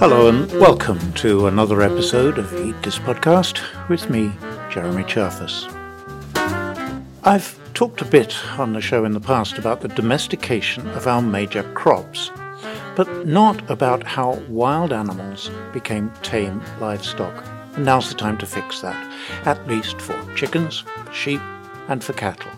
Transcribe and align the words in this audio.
Hello 0.00 0.28
and 0.28 0.50
welcome 0.52 1.12
to 1.14 1.46
another 1.46 1.82
episode 1.82 2.38
of 2.38 2.52
Eat 2.54 2.82
This 2.82 2.98
Podcast 2.98 3.60
with 3.88 4.10
me, 4.10 4.32
Jeremy 4.70 5.04
Cherfas. 5.04 5.70
I've 7.22 7.58
talked 7.74 8.02
a 8.02 8.04
bit 8.04 8.36
on 8.58 8.72
the 8.72 8.80
show 8.80 9.04
in 9.04 9.12
the 9.12 9.20
past 9.20 9.56
about 9.56 9.80
the 9.80 9.88
domestication 9.88 10.86
of 10.88 11.06
our 11.06 11.22
major 11.22 11.62
crops, 11.74 12.30
but 12.94 13.26
not 13.26 13.70
about 13.70 14.02
how 14.02 14.34
wild 14.48 14.92
animals 14.92 15.50
became 15.72 16.12
tame 16.22 16.62
livestock. 16.78 17.44
And 17.74 17.84
now's 17.84 18.10
the 18.10 18.14
time 18.16 18.36
to 18.38 18.46
fix 18.46 18.80
that, 18.80 19.12
at 19.46 19.66
least 19.66 20.00
for 20.00 20.34
chickens, 20.34 20.84
sheep, 21.12 21.40
and 21.88 22.04
for 22.04 22.12
cattle. 22.12 22.50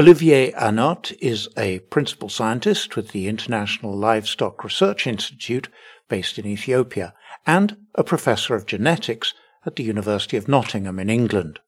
Olivier 0.00 0.52
Hanotte 0.52 1.14
is 1.20 1.46
a 1.58 1.80
principal 1.90 2.30
scientist 2.30 2.96
with 2.96 3.10
the 3.10 3.28
International 3.28 3.94
Livestock 3.94 4.64
Research 4.64 5.06
Institute 5.06 5.68
based 6.08 6.38
in 6.38 6.46
Ethiopia 6.46 7.12
and 7.46 7.76
a 7.94 8.02
professor 8.02 8.54
of 8.54 8.64
genetics 8.64 9.34
at 9.66 9.76
the 9.76 9.82
University 9.82 10.38
of 10.38 10.48
Nottingham 10.48 10.98
in 10.98 11.10
England. 11.10 11.60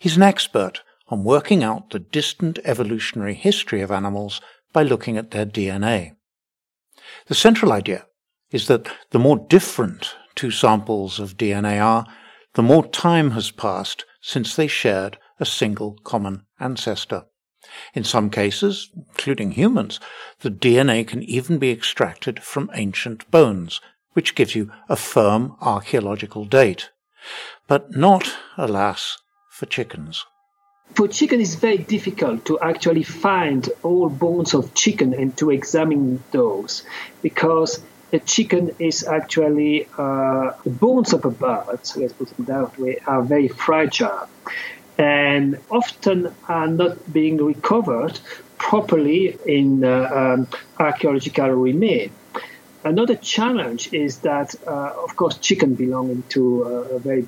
He's 0.00 0.16
an 0.16 0.24
expert 0.24 0.82
on 1.10 1.22
working 1.22 1.62
out 1.62 1.90
the 1.90 2.00
distant 2.00 2.58
evolutionary 2.64 3.34
history 3.34 3.82
of 3.82 3.92
animals 3.92 4.40
by 4.72 4.82
looking 4.82 5.16
at 5.16 5.30
their 5.30 5.46
DNA. 5.46 6.16
The 7.26 7.36
central 7.36 7.70
idea 7.70 8.06
is 8.50 8.66
that 8.66 8.90
the 9.10 9.20
more 9.20 9.46
different 9.48 10.16
two 10.34 10.50
samples 10.50 11.20
of 11.20 11.36
DNA 11.36 11.80
are, 11.80 12.04
the 12.54 12.64
more 12.64 12.88
time 12.88 13.30
has 13.30 13.52
passed 13.52 14.04
since 14.20 14.56
they 14.56 14.66
shared 14.66 15.18
a 15.38 15.46
single 15.46 15.96
common 16.02 16.46
ancestor. 16.58 17.26
In 17.94 18.04
some 18.04 18.30
cases, 18.30 18.90
including 18.94 19.52
humans, 19.52 20.00
the 20.40 20.50
DNA 20.50 21.06
can 21.06 21.22
even 21.22 21.58
be 21.58 21.70
extracted 21.70 22.42
from 22.42 22.70
ancient 22.74 23.30
bones, 23.30 23.80
which 24.12 24.34
gives 24.34 24.54
you 24.54 24.72
a 24.88 24.96
firm 24.96 25.56
archaeological 25.60 26.44
date. 26.44 26.90
But 27.66 27.96
not, 27.96 28.34
alas, 28.56 29.18
for 29.50 29.66
chickens. 29.66 30.24
For 30.94 31.06
chicken, 31.06 31.40
it's 31.40 31.54
very 31.54 31.78
difficult 31.78 32.44
to 32.46 32.58
actually 32.60 33.04
find 33.04 33.68
all 33.82 34.08
bones 34.08 34.54
of 34.54 34.74
chicken 34.74 35.14
and 35.14 35.36
to 35.36 35.50
examine 35.50 36.22
those 36.32 36.82
because 37.22 37.80
a 38.12 38.18
chicken 38.18 38.74
is 38.78 39.04
actually 39.04 39.86
uh, 39.96 40.52
the 40.64 40.70
bones 40.70 41.12
of 41.12 41.24
a 41.24 41.30
bird, 41.30 41.86
so 41.86 42.00
let's 42.00 42.12
put 42.12 42.30
it 42.32 42.46
that 42.46 42.76
way, 42.78 42.98
are 43.06 43.22
very 43.22 43.46
fragile 43.46 44.28
and 45.00 45.58
often 45.70 46.34
are 46.46 46.68
not 46.68 47.10
being 47.10 47.38
recovered 47.38 48.20
properly 48.58 49.34
in 49.46 49.82
uh, 49.82 50.10
um, 50.12 50.48
archaeological 50.78 51.48
remains. 51.48 52.12
Another 52.84 53.16
challenge 53.16 53.92
is 53.94 54.18
that, 54.18 54.54
uh, 54.66 54.92
of 55.02 55.16
course, 55.16 55.38
chicken 55.38 55.74
belong 55.74 56.22
to 56.28 56.64
uh, 56.64 56.96
a 56.96 56.98
very 56.98 57.26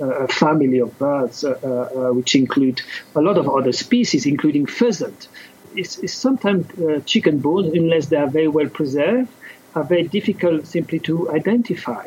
uh, 0.00 0.26
family 0.26 0.80
of 0.80 0.98
birds, 0.98 1.44
uh, 1.44 1.50
uh, 1.52 2.12
which 2.12 2.34
include 2.34 2.82
a 3.14 3.20
lot 3.20 3.38
of 3.38 3.48
other 3.48 3.72
species, 3.72 4.26
including 4.26 4.66
pheasant. 4.66 5.28
It's, 5.76 5.98
it's 5.98 6.14
sometimes 6.14 6.66
chicken 7.06 7.38
bones, 7.38 7.74
unless 7.74 8.06
they 8.06 8.16
are 8.16 8.28
very 8.28 8.48
well 8.48 8.68
preserved, 8.68 9.30
are 9.76 9.84
very 9.84 10.08
difficult 10.08 10.66
simply 10.66 10.98
to 11.00 11.30
identify. 11.30 12.06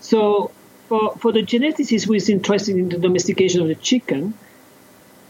So 0.00 0.50
for, 0.88 1.16
for 1.16 1.32
the 1.32 1.42
geneticist 1.42 2.06
who 2.06 2.14
is 2.14 2.28
interested 2.28 2.76
in 2.76 2.88
the 2.88 2.98
domestication 2.98 3.60
of 3.62 3.68
the 3.68 3.74
chicken, 3.74 4.34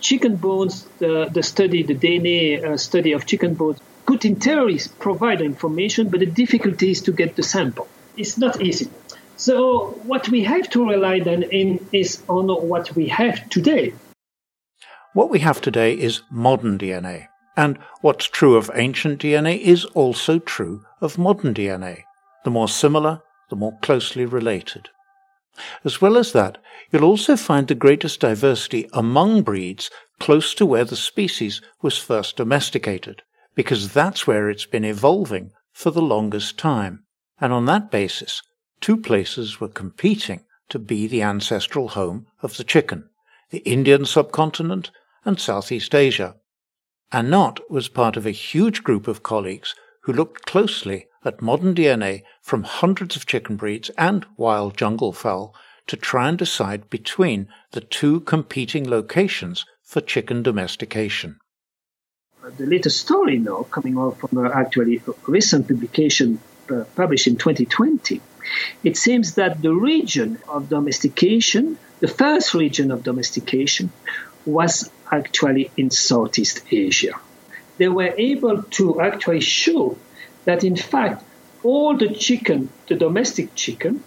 chicken 0.01 0.37
bones, 0.37 0.85
the, 0.99 1.29
the 1.33 1.43
study, 1.43 1.83
the 1.83 1.95
DNA 1.95 2.63
uh, 2.63 2.77
study 2.77 3.13
of 3.13 3.27
chicken 3.27 3.55
bones, 3.55 3.79
could 4.05 4.25
in 4.25 4.37
theory 4.37 4.79
provide 4.99 5.41
information, 5.41 6.09
but 6.09 6.21
the 6.21 6.27
difficulty 6.27 6.91
is 6.91 7.03
to 7.03 7.13
get 7.13 7.37
the 7.37 7.43
sample. 7.43 7.89
It's 8.17 8.39
not 8.39 8.63
easy. 8.63 8.89
So 9.37 9.91
what 10.05 10.29
we 10.29 10.45
have 10.45 10.71
to 10.71 10.89
rely 10.89 11.21
then 11.21 11.43
in 11.43 11.87
is 11.93 12.23
on 12.29 12.49
what 12.49 12.95
we 12.95 13.09
have 13.09 13.49
today. 13.51 13.95
What 15.13 15.31
we 15.31 15.41
have 15.41 15.61
today 15.61 15.93
is 15.95 16.23
modern 16.31 16.79
DNA. 16.79 17.29
And 17.57 17.79
what's 18.03 18.27
true 18.27 18.57
of 18.57 18.71
ancient 18.75 19.23
DNA 19.23 19.59
is 19.59 19.85
also 19.87 20.39
true 20.39 20.85
of 21.01 21.19
modern 21.19 21.55
DNA. 21.55 22.05
The 22.45 22.51
more 22.51 22.69
similar, 22.69 23.23
the 23.49 23.57
more 23.57 23.79
closely 23.81 24.27
related. 24.27 24.91
As 25.85 26.01
well 26.01 26.17
as 26.17 26.33
that, 26.33 26.59
you'll 26.91 27.05
also 27.05 27.37
find 27.37 27.69
the 27.69 27.75
greatest 27.75 28.21
diversity 28.21 28.89
among 28.93 29.43
breeds 29.43 29.91
close 30.19 30.55
to 30.55 30.67
where 30.67 30.85
the 30.85 30.97
species 30.97 31.61
was 31.83 31.99
first 31.99 32.37
domesticated, 32.37 33.23
because 33.55 33.93
that's 33.93 34.27
where 34.27 34.49
it's 34.49 34.67
been 34.67 34.85
evolving 34.85 35.53
for 35.73 35.91
the 35.91 36.03
longest 36.03 36.59
time. 36.59 37.05
And 37.41 37.53
on 37.53 37.67
that 37.67 37.91
basis, 37.91 38.43
two 38.81 38.97
places 38.97 39.61
were 39.61 39.69
competing 39.69 40.45
to 40.69 40.79
be 40.79 41.07
the 41.07 41.23
ancestral 41.23 41.89
home 41.89 42.27
of 42.43 42.57
the 42.57 42.65
chicken 42.65 43.09
the 43.51 43.59
Indian 43.59 44.05
subcontinent 44.05 44.91
and 45.25 45.39
Southeast 45.39 45.95
Asia. 45.95 46.35
Hanotte 47.13 47.61
was 47.71 47.89
part 47.89 48.17
of 48.17 48.27
a 48.27 48.33
huge 48.33 48.83
group 48.83 49.07
of 49.07 49.23
colleagues 49.23 49.75
who 50.03 50.13
looked 50.13 50.47
closely 50.47 51.07
at 51.27 51.43
modern 51.43 51.75
DNA 51.75 52.23
from 52.41 52.63
hundreds 52.63 53.17
of 53.17 53.27
chicken 53.27 53.57
breeds 53.57 53.91
and 53.99 54.25
wild 54.37 54.77
jungle 54.77 55.13
fowl 55.13 55.55
to 55.87 55.97
try 55.97 56.29
and 56.29 56.39
decide 56.39 56.89
between 56.89 57.49
the 57.73 57.81
two 57.81 58.21
competing 58.21 58.89
locations 58.89 59.65
for 59.83 60.01
chicken 60.01 60.43
domestication. 60.43 61.39
The 62.59 62.67
latest 62.67 63.01
story 63.01 63.39
now, 63.39 63.65
coming 63.65 63.99
out 63.99 64.19
from 64.19 64.39
a 64.45 64.51
actually 64.51 65.03
recent 65.27 65.67
publication 65.67 66.39
uh, 66.71 66.85
published 66.95 67.27
in 67.27 67.37
2020, 67.37 68.21
it 68.85 68.97
seems 68.97 69.35
that 69.35 69.63
the 69.63 69.75
region 69.75 70.39
of 70.49 70.69
domestication, 70.69 71.79
the 71.99 72.09
first 72.09 72.55
region 72.55 72.91
of 72.93 73.03
domestication, 73.03 73.91
was 74.45 74.91
actually 75.11 75.71
in 75.77 75.91
Southeast 75.91 76.63
Asia. 76.71 77.15
They 77.79 77.89
were 77.89 78.15
able 78.17 78.63
to 78.63 79.01
actually 79.01 79.41
show 79.41 79.99
that 80.47 80.65
in 80.65 80.77
fact 80.77 81.23
all 81.63 81.97
the 81.97 82.09
chicken, 82.09 82.71
the 82.89 82.95
domestic 82.95 83.55
chicken, 83.55 84.03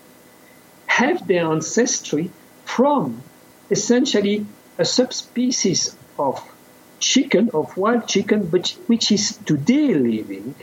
have 0.88 1.27
their 1.27 1.45
ancestry 1.45 2.31
from 2.66 3.22
essentially 3.69 4.45
a 4.77 4.85
subspecies 4.85 5.95
of 6.17 6.41
chicken, 7.00 7.50
of 7.53 7.75
wild 7.77 8.07
chicken, 8.07 8.47
but 8.47 8.69
which 8.88 9.11
is 9.11 9.38
today 9.45 9.94
living 9.94 10.55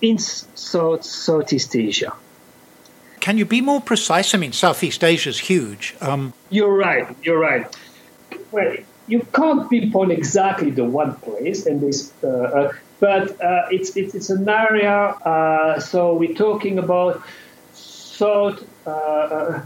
in 0.00 0.18
South, 0.18 1.04
Southeast 1.04 1.76
Asia. 1.76 2.12
Can 3.20 3.36
you 3.36 3.44
be 3.44 3.60
more 3.60 3.80
precise? 3.80 4.34
I 4.34 4.38
mean, 4.38 4.52
Southeast 4.52 5.04
Asia 5.04 5.28
is 5.28 5.38
huge. 5.38 5.94
Um... 6.00 6.32
You're 6.48 6.74
right. 6.74 7.06
You're 7.22 7.38
right. 7.38 7.66
Well, 8.50 8.76
you 9.06 9.26
can't 9.34 9.68
pinpoint 9.68 10.12
exactly 10.12 10.70
the 10.70 10.84
one 10.84 11.14
place, 11.16 11.66
and 11.66 11.80
this 11.80 12.12
uh, 12.22 12.28
uh, 12.28 12.72
but 13.00 13.40
uh, 13.42 13.66
it's, 13.70 13.96
it's, 13.96 14.14
it's 14.14 14.30
an 14.30 14.48
area. 14.48 14.92
Uh, 14.92 15.80
so 15.80 16.14
we're 16.14 16.34
talking 16.34 16.78
about 16.78 17.22
south 17.72 18.62
uh, 18.86 18.90
uh, 18.90 19.62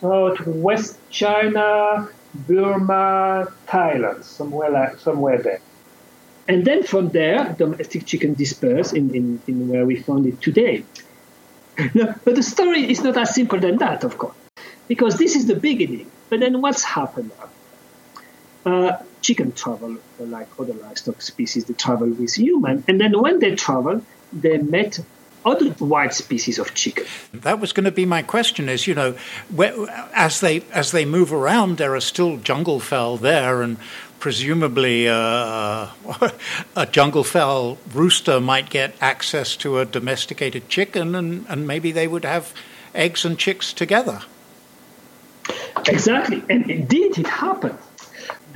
southwest 0.00 0.98
China, 1.10 2.08
Burma, 2.34 3.48
Thailand, 3.66 4.22
somewhere 4.24 4.70
like 4.70 4.98
somewhere 4.98 5.42
there. 5.42 5.60
And 6.48 6.64
then 6.64 6.84
from 6.84 7.08
there, 7.08 7.54
domestic 7.58 8.06
chicken 8.06 8.34
dispersed 8.34 8.94
in, 8.94 9.14
in, 9.14 9.42
in 9.48 9.68
where 9.68 9.84
we 9.84 9.96
found 9.96 10.26
it 10.26 10.40
today. 10.40 10.84
no, 11.94 12.14
but 12.24 12.36
the 12.36 12.42
story 12.42 12.88
is 12.88 13.02
not 13.02 13.16
as 13.16 13.34
simple 13.34 13.58
than 13.58 13.78
that, 13.78 14.04
of 14.04 14.16
course, 14.16 14.36
because 14.86 15.18
this 15.18 15.34
is 15.34 15.46
the 15.46 15.56
beginning. 15.56 16.08
But 16.30 16.40
then 16.40 16.60
what's 16.60 16.84
happened? 16.84 17.32
Uh, 18.64 18.98
chicken 19.26 19.50
travel, 19.50 19.96
like 20.20 20.48
other 20.56 20.72
livestock 20.74 21.20
species, 21.20 21.64
they 21.64 21.74
travel 21.74 22.08
with 22.08 22.34
human. 22.34 22.84
And 22.86 23.00
then 23.00 23.20
when 23.20 23.40
they 23.40 23.56
travel, 23.56 24.02
they 24.32 24.58
met 24.58 25.00
other 25.44 25.74
wild 25.80 26.12
species 26.12 26.60
of 26.60 26.74
chicken. 26.74 27.04
That 27.32 27.58
was 27.58 27.72
going 27.72 27.84
to 27.84 27.90
be 27.90 28.06
my 28.06 28.22
question. 28.22 28.68
Is 28.68 28.86
you 28.86 28.94
know, 28.94 29.16
where, 29.52 29.74
as 30.14 30.40
they 30.40 30.62
as 30.72 30.92
they 30.92 31.04
move 31.04 31.32
around, 31.32 31.78
there 31.78 31.94
are 31.96 32.00
still 32.00 32.36
jungle 32.36 32.78
fowl 32.78 33.16
there, 33.16 33.62
and 33.62 33.78
presumably 34.20 35.08
uh, 35.08 35.88
a 36.76 36.86
jungle 36.90 37.24
fowl 37.24 37.78
rooster 37.92 38.40
might 38.40 38.70
get 38.70 38.94
access 39.00 39.56
to 39.56 39.80
a 39.80 39.84
domesticated 39.84 40.68
chicken, 40.68 41.16
and, 41.16 41.46
and 41.48 41.66
maybe 41.66 41.90
they 41.90 42.06
would 42.06 42.24
have 42.24 42.52
eggs 42.94 43.24
and 43.24 43.38
chicks 43.38 43.72
together. 43.72 44.20
Exactly, 45.88 46.42
and 46.48 46.70
indeed 46.70 47.18
it 47.18 47.26
happened 47.26 47.78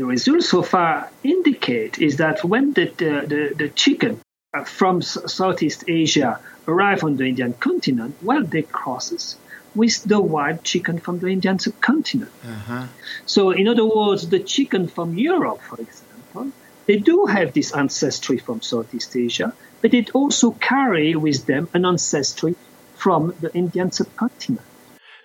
the 0.01 0.07
results 0.07 0.49
so 0.49 0.63
far 0.63 1.11
indicate 1.23 1.99
is 1.99 2.17
that 2.17 2.43
when 2.43 2.73
the, 2.73 2.87
the, 2.87 3.55
the, 3.55 3.69
chicken 3.69 4.19
from 4.65 5.03
Southeast 5.03 5.85
Asia 5.89 6.41
arrive 6.67 7.05
on 7.05 7.19
the 7.19 7.27
Indian 7.27 7.53
continent, 7.53 8.17
well, 8.23 8.43
they 8.43 8.63
crosses 8.63 9.37
with 9.75 10.03
the 10.05 10.19
wild 10.19 10.65
chicken 10.65 10.99
from 10.99 11.19
the 11.19 11.27
Indian 11.27 11.59
subcontinent. 11.59 12.31
Uh-huh. 12.43 12.87
So, 13.27 13.51
in 13.51 13.69
other 13.69 13.85
words, 13.85 14.31
the 14.31 14.41
chicken 14.41 14.89
from 14.89 15.19
Europe, 15.19 15.61
for 15.61 15.79
example, 15.79 16.51
they 16.87 16.97
do 16.97 17.27
have 17.27 17.53
this 17.53 17.71
ancestry 17.73 18.39
from 18.39 18.63
Southeast 18.63 19.15
Asia, 19.15 19.53
but 19.83 19.91
they 19.91 20.07
also 20.15 20.53
carry 20.53 21.15
with 21.15 21.45
them 21.45 21.69
an 21.75 21.85
ancestry 21.85 22.55
from 22.95 23.35
the 23.43 23.55
Indian 23.55 23.93
subcontinent. 23.93 24.65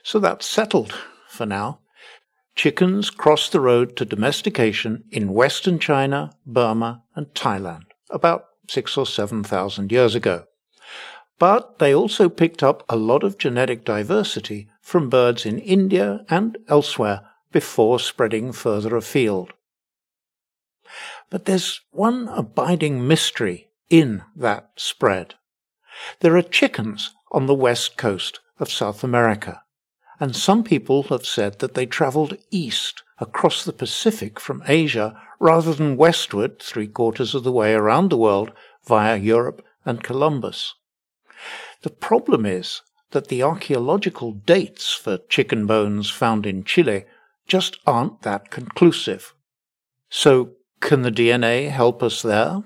So 0.03 0.19
that's 0.19 0.45
settled 0.45 0.93
for 1.29 1.45
now. 1.45 1.79
Chickens 2.55 3.09
crossed 3.09 3.51
the 3.51 3.59
road 3.59 3.97
to 3.97 4.05
domestication 4.05 5.03
in 5.11 5.33
western 5.33 5.77
China, 5.77 6.31
Burma, 6.45 7.03
and 7.13 7.27
Thailand 7.33 7.83
about 8.09 8.45
six 8.69 8.97
or 8.97 9.05
seven 9.05 9.43
thousand 9.43 9.91
years 9.91 10.15
ago. 10.15 10.45
But 11.37 11.79
they 11.79 11.93
also 11.93 12.29
picked 12.29 12.63
up 12.63 12.83
a 12.87 12.95
lot 12.95 13.23
of 13.23 13.37
genetic 13.37 13.83
diversity 13.83 14.69
from 14.81 15.09
birds 15.09 15.45
in 15.45 15.59
India 15.59 16.25
and 16.29 16.57
elsewhere 16.69 17.21
before 17.51 17.99
spreading 17.99 18.53
further 18.53 18.95
afield. 18.95 19.51
But 21.29 21.45
there's 21.45 21.81
one 21.91 22.29
abiding 22.29 23.05
mystery 23.05 23.69
in 23.89 24.23
that 24.35 24.69
spread. 24.77 25.35
There 26.21 26.37
are 26.37 26.41
chickens 26.41 27.13
on 27.31 27.47
the 27.47 27.53
west 27.53 27.97
coast 27.97 28.39
of 28.59 28.71
South 28.71 29.03
America 29.03 29.61
and 30.19 30.35
some 30.35 30.63
people 30.63 31.03
have 31.03 31.25
said 31.25 31.59
that 31.59 31.73
they 31.73 31.85
travelled 31.85 32.37
east 32.51 33.03
across 33.19 33.63
the 33.63 33.73
Pacific 33.73 34.39
from 34.39 34.63
Asia 34.67 35.19
rather 35.39 35.73
than 35.73 35.97
westward 35.97 36.59
three 36.59 36.87
quarters 36.87 37.35
of 37.35 37.43
the 37.43 37.51
way 37.51 37.73
around 37.73 38.09
the 38.09 38.17
world 38.17 38.51
via 38.85 39.17
Europe 39.17 39.63
and 39.85 40.03
Columbus. 40.03 40.75
The 41.81 41.89
problem 41.89 42.45
is 42.45 42.81
that 43.11 43.27
the 43.27 43.43
archaeological 43.43 44.31
dates 44.31 44.93
for 44.93 45.19
chicken 45.29 45.65
bones 45.67 46.09
found 46.09 46.45
in 46.45 46.63
Chile 46.63 47.05
just 47.47 47.77
aren't 47.85 48.21
that 48.23 48.49
conclusive. 48.51 49.33
So, 50.09 50.51
can 50.79 51.01
the 51.01 51.11
DNA 51.11 51.69
help 51.69 52.01
us 52.01 52.21
there? 52.21 52.63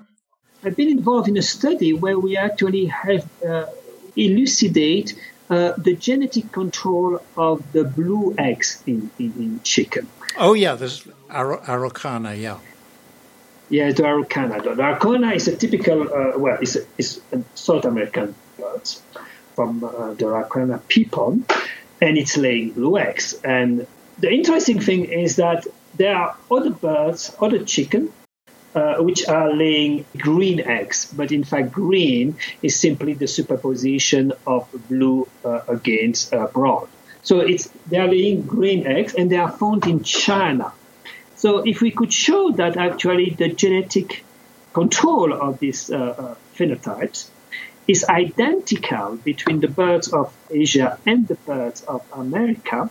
I've 0.64 0.76
been 0.76 0.88
involved 0.88 1.28
in 1.28 1.36
a 1.36 1.42
study 1.42 1.92
where 1.92 2.18
we 2.18 2.36
actually 2.36 2.86
have 2.86 3.28
uh, 3.42 3.66
elucidate 4.16 5.14
uh, 5.50 5.72
the 5.76 5.96
genetic 5.96 6.52
control 6.52 7.20
of 7.36 7.72
the 7.72 7.84
blue 7.84 8.34
eggs 8.38 8.82
in, 8.86 9.10
in, 9.18 9.32
in 9.38 9.60
chicken. 9.62 10.06
Oh, 10.38 10.54
yeah, 10.54 10.76
there's 10.76 11.06
Ar- 11.28 11.60
Araucana, 11.60 12.40
yeah. 12.40 12.58
Yeah, 13.68 13.92
the 13.92 14.04
Araucana. 14.04 14.62
The 14.62 14.70
Araucana 14.70 15.34
is 15.34 15.48
a 15.48 15.56
typical, 15.56 16.02
uh, 16.02 16.38
well, 16.38 16.58
it's 16.60 16.76
a, 16.76 16.80
it's 16.96 17.20
a 17.32 17.42
South 17.54 17.84
American 17.84 18.34
bird 18.56 18.88
from 19.54 19.84
uh, 19.84 20.14
the 20.14 20.24
Araucana 20.26 20.80
people, 20.88 21.40
and 22.00 22.16
it's 22.16 22.36
laying 22.36 22.70
blue 22.70 22.98
eggs. 22.98 23.34
And 23.44 23.86
the 24.18 24.30
interesting 24.30 24.80
thing 24.80 25.04
is 25.06 25.36
that 25.36 25.66
there 25.96 26.16
are 26.16 26.36
other 26.50 26.70
birds, 26.70 27.34
other 27.40 27.64
chicken, 27.64 28.12
uh, 28.74 28.96
which 28.98 29.26
are 29.28 29.52
laying 29.52 30.04
green 30.16 30.60
eggs. 30.60 31.12
But 31.12 31.32
in 31.32 31.44
fact, 31.44 31.72
green 31.72 32.36
is 32.62 32.78
simply 32.78 33.14
the 33.14 33.26
superposition 33.26 34.32
of 34.46 34.68
blue 34.88 35.28
uh, 35.44 35.62
against 35.68 36.32
uh, 36.32 36.46
brown. 36.46 36.88
So 37.22 37.40
it's 37.40 37.68
they 37.88 37.98
are 37.98 38.08
laying 38.08 38.42
green 38.42 38.86
eggs, 38.86 39.14
and 39.14 39.30
they 39.30 39.36
are 39.36 39.50
found 39.50 39.86
in 39.86 40.02
China. 40.02 40.72
So 41.36 41.58
if 41.58 41.80
we 41.80 41.90
could 41.90 42.12
show 42.12 42.52
that 42.52 42.76
actually 42.76 43.30
the 43.30 43.48
genetic 43.48 44.24
control 44.72 45.32
of 45.32 45.58
these 45.58 45.90
uh, 45.90 45.96
uh, 45.96 46.34
phenotypes 46.56 47.28
is 47.88 48.04
identical 48.04 49.16
between 49.16 49.60
the 49.60 49.68
birds 49.68 50.12
of 50.12 50.32
Asia 50.50 50.98
and 51.06 51.26
the 51.26 51.34
birds 51.34 51.82
of 51.82 52.02
America, 52.12 52.90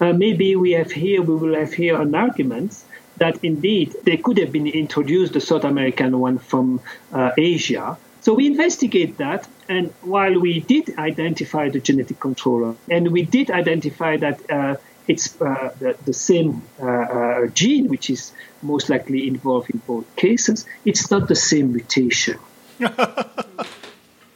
uh, 0.00 0.12
maybe 0.12 0.54
we 0.56 0.72
have 0.72 0.90
here 0.90 1.22
we 1.22 1.34
will 1.34 1.54
have 1.54 1.72
here 1.72 2.00
an 2.00 2.14
argument 2.14 2.76
that 3.18 3.42
indeed 3.44 3.94
they 4.04 4.16
could 4.16 4.38
have 4.38 4.52
been 4.52 4.66
introduced, 4.66 5.32
the 5.32 5.40
South 5.40 5.64
American 5.64 6.18
one 6.18 6.38
from 6.38 6.80
uh, 7.12 7.30
Asia. 7.36 7.96
So 8.20 8.32
we 8.34 8.46
investigate 8.46 9.18
that, 9.18 9.46
and 9.68 9.92
while 10.00 10.40
we 10.40 10.60
did 10.60 10.98
identify 10.98 11.68
the 11.68 11.80
genetic 11.80 12.20
controller, 12.20 12.74
and 12.90 13.12
we 13.12 13.22
did 13.22 13.50
identify 13.50 14.16
that 14.16 14.50
uh, 14.50 14.76
it's 15.06 15.40
uh, 15.40 15.74
the, 15.78 15.96
the, 16.06 16.14
same 16.14 16.62
uh, 16.80 16.86
uh, 16.86 17.46
gene 17.48 17.88
which 17.88 18.08
is 18.08 18.32
most 18.62 18.88
likely 18.88 19.28
involved 19.28 19.68
in 19.70 19.82
both 19.86 20.16
cases, 20.16 20.64
it's 20.86 21.10
not 21.10 21.28
the 21.28 21.36
same 21.36 21.72
mutation. 21.72 22.38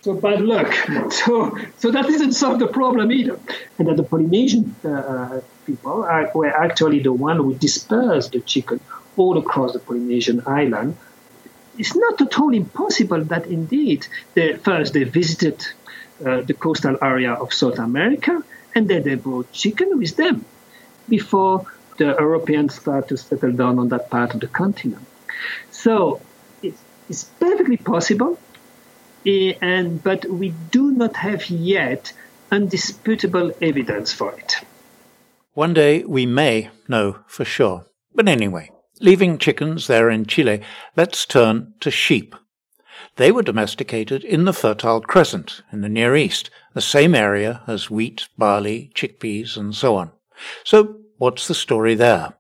so 0.03 0.15
bad 0.15 0.41
luck. 0.41 0.73
So, 1.11 1.56
so 1.79 1.91
that 1.91 2.06
doesn't 2.06 2.33
solve 2.33 2.59
the 2.59 2.69
problem 2.69 3.11
either. 3.12 3.39
And 3.79 3.89
that 3.89 3.97
the 3.97 4.03
Polynesian 4.03 4.75
uh, 4.85 5.41
people 5.67 6.05
are, 6.05 6.31
were 6.35 6.47
actually 6.67 7.00
the 7.00 7.12
one 7.12 7.37
who 7.37 7.55
dispersed 7.55 8.33
the 8.33 8.41
chicken 8.41 8.81
all 9.17 9.39
across 9.39 9.73
the 9.73 9.81
Polynesian 9.81 10.43
island. 10.47 10.97
It's 11.77 11.95
not 11.95 12.21
at 12.21 12.39
all 12.39 12.53
impossible 12.55 13.23
that 13.25 13.47
indeed, 13.47 14.06
they, 14.35 14.56
first 14.56 14.95
they 14.95 15.05
visited 15.05 15.65
uh, 16.25 16.41
the 16.43 16.55
coastal 16.55 16.97
area 17.03 17.33
of 17.33 17.53
South 17.53 17.79
America 17.79 18.43
and 18.75 18.89
then 18.89 19.03
they 19.03 19.15
brought 19.15 19.53
chicken 19.53 19.99
with 19.99 20.17
them 20.17 20.44
before 21.09 21.67
the 21.97 22.17
Europeans 22.19 22.75
started 22.77 23.09
to 23.09 23.17
settle 23.17 23.53
down 23.53 23.79
on 23.79 23.89
that 23.89 24.11
part 24.11 24.35
of 24.35 24.41
the 24.41 24.47
continent. 24.47 25.05
So 25.71 26.21
it's, 26.62 26.81
it's 27.09 27.25
perfectly 27.25 27.77
possible, 27.77 28.39
and 29.61 30.03
but 30.03 30.25
we 30.27 30.55
do 30.71 30.91
not 30.91 31.17
have 31.17 31.51
yet 31.51 32.13
undisputable 32.51 33.53
evidence 33.61 34.13
for 34.13 34.33
it. 34.33 34.57
One 35.55 35.75
day 35.75 36.05
we 36.05 36.27
may 36.27 36.71
know 36.89 37.19
for 37.27 37.45
sure. 37.45 37.87
But 38.15 38.29
anyway, 38.29 38.71
leaving 39.01 39.39
chickens 39.39 39.87
there 39.87 40.11
in 40.11 40.27
Chile, 40.27 40.63
let's 40.97 41.27
turn 41.27 41.75
to 41.81 41.91
sheep. 41.91 42.35
They 43.17 43.33
were 43.33 43.43
domesticated 43.43 44.25
in 44.25 44.45
the 44.45 44.53
Fertile 44.53 45.01
Crescent 45.01 45.63
in 45.73 45.81
the 45.81 45.89
Near 45.89 46.15
East, 46.15 46.51
the 46.75 46.81
same 46.81 47.15
area 47.15 47.63
as 47.67 47.91
wheat, 47.91 48.29
barley, 48.39 48.91
chickpeas, 48.95 49.57
and 49.57 49.75
so 49.75 49.97
on. 49.97 50.13
So, 50.65 51.01
what's 51.17 51.49
the 51.49 51.55
story 51.55 51.95
there? 51.95 52.35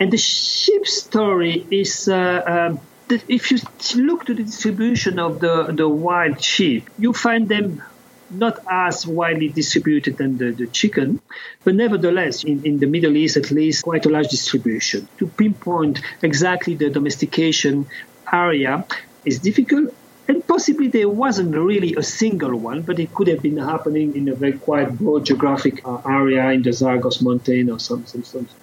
And 0.00 0.10
the 0.10 0.18
sheep 0.18 0.86
story 0.86 1.66
is 1.70 2.08
uh, 2.08 2.42
um, 2.46 2.80
if 3.28 3.50
you 3.50 3.58
look 3.96 4.26
to 4.26 4.34
the 4.34 4.44
distribution 4.44 5.18
of 5.18 5.40
the, 5.40 5.72
the 5.72 5.88
wild 5.88 6.42
sheep, 6.42 6.88
you 6.98 7.12
find 7.12 7.48
them 7.48 7.82
not 8.30 8.58
as 8.70 9.06
widely 9.06 9.48
distributed 9.48 10.16
than 10.16 10.38
the, 10.38 10.52
the 10.52 10.66
chicken, 10.66 11.20
but 11.64 11.74
nevertheless, 11.74 12.44
in, 12.44 12.64
in 12.64 12.78
the 12.78 12.86
Middle 12.86 13.16
East 13.16 13.36
at 13.36 13.50
least, 13.50 13.84
quite 13.84 14.06
a 14.06 14.08
large 14.08 14.28
distribution. 14.28 15.06
To 15.18 15.26
pinpoint 15.26 16.00
exactly 16.22 16.74
the 16.74 16.90
domestication 16.90 17.86
area 18.32 18.84
is 19.24 19.38
difficult, 19.38 19.94
and 20.28 20.46
possibly 20.46 20.88
there 20.88 21.08
wasn't 21.08 21.54
really 21.54 21.94
a 21.94 22.02
single 22.02 22.56
one, 22.56 22.82
but 22.82 22.98
it 22.98 23.12
could 23.14 23.28
have 23.28 23.42
been 23.42 23.58
happening 23.58 24.16
in 24.16 24.28
a 24.28 24.34
very 24.34 24.54
quite 24.54 24.96
broad 24.98 25.26
geographic 25.26 25.86
uh, 25.86 26.00
area 26.06 26.50
in 26.50 26.62
the 26.62 26.72
Zagros 26.72 27.20
Mountain 27.20 27.70
or 27.70 27.78
something. 27.78 28.22
something. 28.22 28.56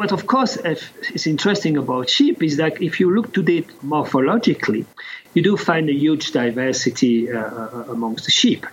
What, 0.00 0.12
of 0.12 0.26
course, 0.26 0.56
is 0.56 1.26
interesting 1.26 1.76
about 1.76 2.08
sheep 2.08 2.42
is 2.42 2.56
that 2.56 2.80
if 2.80 3.00
you 3.00 3.14
look 3.14 3.34
to 3.34 3.42
it 3.42 3.68
morphologically, 3.82 4.86
you 5.34 5.42
do 5.42 5.58
find 5.58 5.90
a 5.90 5.92
huge 5.92 6.32
diversity 6.32 7.30
uh, 7.30 7.38
uh, 7.38 7.84
amongst 7.90 8.24
the 8.24 8.30
sheep. 8.30 8.64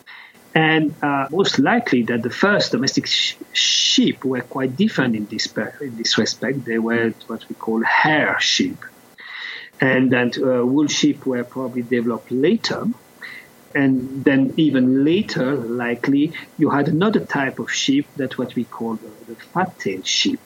And 0.55 0.95
uh, 1.03 1.27
most 1.29 1.59
likely 1.59 2.03
that 2.03 2.23
the 2.23 2.29
first 2.29 2.71
domestic 2.71 3.07
sh- 3.07 3.35
sheep 3.51 4.23
were 4.23 4.39
quite 4.39 4.77
different 4.77 5.17
in 5.17 5.25
this, 5.25 5.53
in 5.81 5.97
this 5.97 6.17
respect. 6.17 6.63
They 6.63 6.79
were 6.79 7.13
what 7.27 7.43
we 7.49 7.55
call 7.55 7.83
hair 7.83 8.39
sheep. 8.39 8.77
And 9.81 10.13
that 10.13 10.37
uh, 10.37 10.65
wool 10.65 10.87
sheep 10.87 11.25
were 11.25 11.43
probably 11.43 11.81
developed 11.81 12.31
later. 12.31 12.85
And 13.75 14.23
then 14.23 14.53
even 14.55 15.03
later, 15.03 15.55
likely, 15.57 16.31
you 16.57 16.69
had 16.69 16.87
another 16.87 17.19
type 17.19 17.59
of 17.59 17.69
sheep, 17.69 18.07
that 18.15 18.37
what 18.37 18.55
we 18.55 18.63
call 18.63 18.95
the, 18.95 19.09
the 19.27 19.35
fat-tailed 19.35 20.07
sheep. 20.07 20.39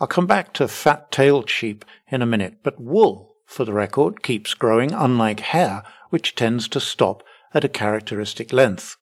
I'll 0.00 0.06
come 0.06 0.26
back 0.26 0.52
to 0.54 0.68
fat 0.68 1.10
tailed 1.10 1.48
sheep 1.48 1.84
in 2.08 2.22
a 2.22 2.26
minute, 2.26 2.58
but 2.62 2.80
wool, 2.80 3.36
for 3.46 3.64
the 3.64 3.72
record, 3.72 4.22
keeps 4.22 4.54
growing, 4.54 4.92
unlike 4.92 5.40
hair, 5.40 5.82
which 6.10 6.34
tends 6.34 6.68
to 6.68 6.80
stop 6.80 7.22
at 7.54 7.64
a 7.64 7.68
characteristic 7.68 8.52
length. 8.52 8.96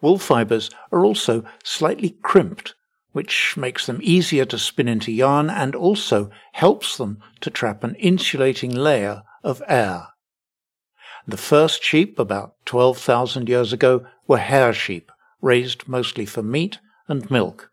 Wool 0.00 0.18
fibers 0.18 0.70
are 0.92 1.04
also 1.04 1.44
slightly 1.64 2.16
crimped, 2.22 2.74
which 3.12 3.56
makes 3.56 3.86
them 3.86 3.98
easier 4.02 4.44
to 4.44 4.58
spin 4.58 4.88
into 4.88 5.10
yarn 5.10 5.50
and 5.50 5.74
also 5.74 6.30
helps 6.52 6.96
them 6.96 7.20
to 7.40 7.50
trap 7.50 7.82
an 7.82 7.94
insulating 7.96 8.74
layer 8.74 9.22
of 9.42 9.62
air. 9.66 10.08
The 11.26 11.36
first 11.36 11.82
sheep, 11.82 12.18
about 12.18 12.54
12,000 12.66 13.48
years 13.48 13.72
ago, 13.72 14.06
were 14.26 14.38
hair 14.38 14.72
sheep, 14.72 15.10
raised 15.40 15.88
mostly 15.88 16.24
for 16.24 16.42
meat 16.42 16.78
and 17.08 17.30
milk. 17.30 17.69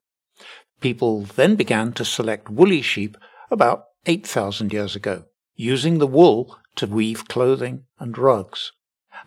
People 0.80 1.22
then 1.22 1.56
began 1.56 1.92
to 1.94 2.06
select 2.06 2.50
woolly 2.50 2.82
sheep 2.82 3.18
about 3.50 3.86
8,000 4.06 4.72
years 4.72 4.96
ago, 4.96 5.26
using 5.56 5.98
the 5.98 6.08
wool 6.08 6.58
to 6.76 6.86
weave 6.86 7.28
clothing 7.28 7.86
and 8.00 8.18
rugs. 8.18 8.72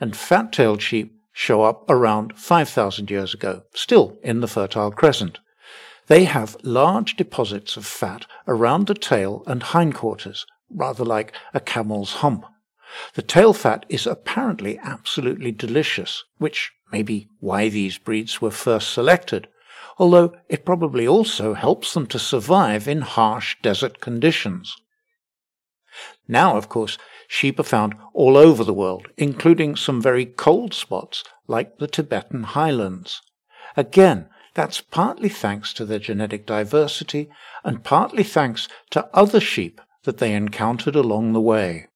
And 0.00 0.16
fat-tailed 0.16 0.80
sheep 0.80 1.12
show 1.32 1.62
up 1.62 1.88
around 1.88 2.36
5,000 2.36 3.10
years 3.10 3.34
ago, 3.34 3.62
still 3.74 4.18
in 4.22 4.40
the 4.40 4.48
Fertile 4.48 4.92
Crescent. 4.92 5.40
They 6.06 6.24
have 6.24 6.56
large 6.62 7.16
deposits 7.16 7.76
of 7.76 7.86
fat 7.86 8.26
around 8.46 8.86
the 8.86 8.94
tail 8.94 9.42
and 9.46 9.62
hindquarters, 9.62 10.46
rather 10.70 11.04
like 11.04 11.32
a 11.54 11.60
camel's 11.60 12.14
hump. 12.14 12.44
The 13.14 13.22
tail 13.22 13.52
fat 13.52 13.86
is 13.88 14.06
apparently 14.06 14.78
absolutely 14.82 15.52
delicious, 15.52 16.24
which 16.38 16.72
may 16.92 17.02
be 17.02 17.28
why 17.38 17.68
these 17.68 17.98
breeds 17.98 18.40
were 18.40 18.50
first 18.50 18.92
selected, 18.92 19.48
although 20.00 20.32
it 20.48 20.64
probably 20.64 21.06
also 21.06 21.52
helps 21.52 21.92
them 21.92 22.06
to 22.06 22.18
survive 22.18 22.88
in 22.88 23.02
harsh 23.02 23.54
desert 23.60 24.00
conditions. 24.00 24.74
Now, 26.26 26.56
of 26.56 26.70
course, 26.70 26.96
sheep 27.28 27.60
are 27.60 27.64
found 27.64 27.94
all 28.14 28.38
over 28.38 28.64
the 28.64 28.72
world, 28.72 29.08
including 29.18 29.76
some 29.76 30.00
very 30.00 30.24
cold 30.24 30.72
spots 30.72 31.22
like 31.46 31.76
the 31.76 31.86
Tibetan 31.86 32.44
highlands. 32.44 33.20
Again, 33.76 34.30
that's 34.54 34.80
partly 34.80 35.28
thanks 35.28 35.74
to 35.74 35.84
their 35.84 35.98
genetic 35.98 36.46
diversity 36.46 37.28
and 37.62 37.84
partly 37.84 38.24
thanks 38.24 38.68
to 38.92 39.06
other 39.12 39.38
sheep 39.38 39.82
that 40.04 40.16
they 40.16 40.32
encountered 40.32 40.96
along 40.96 41.34
the 41.34 41.42
way. 41.42 41.88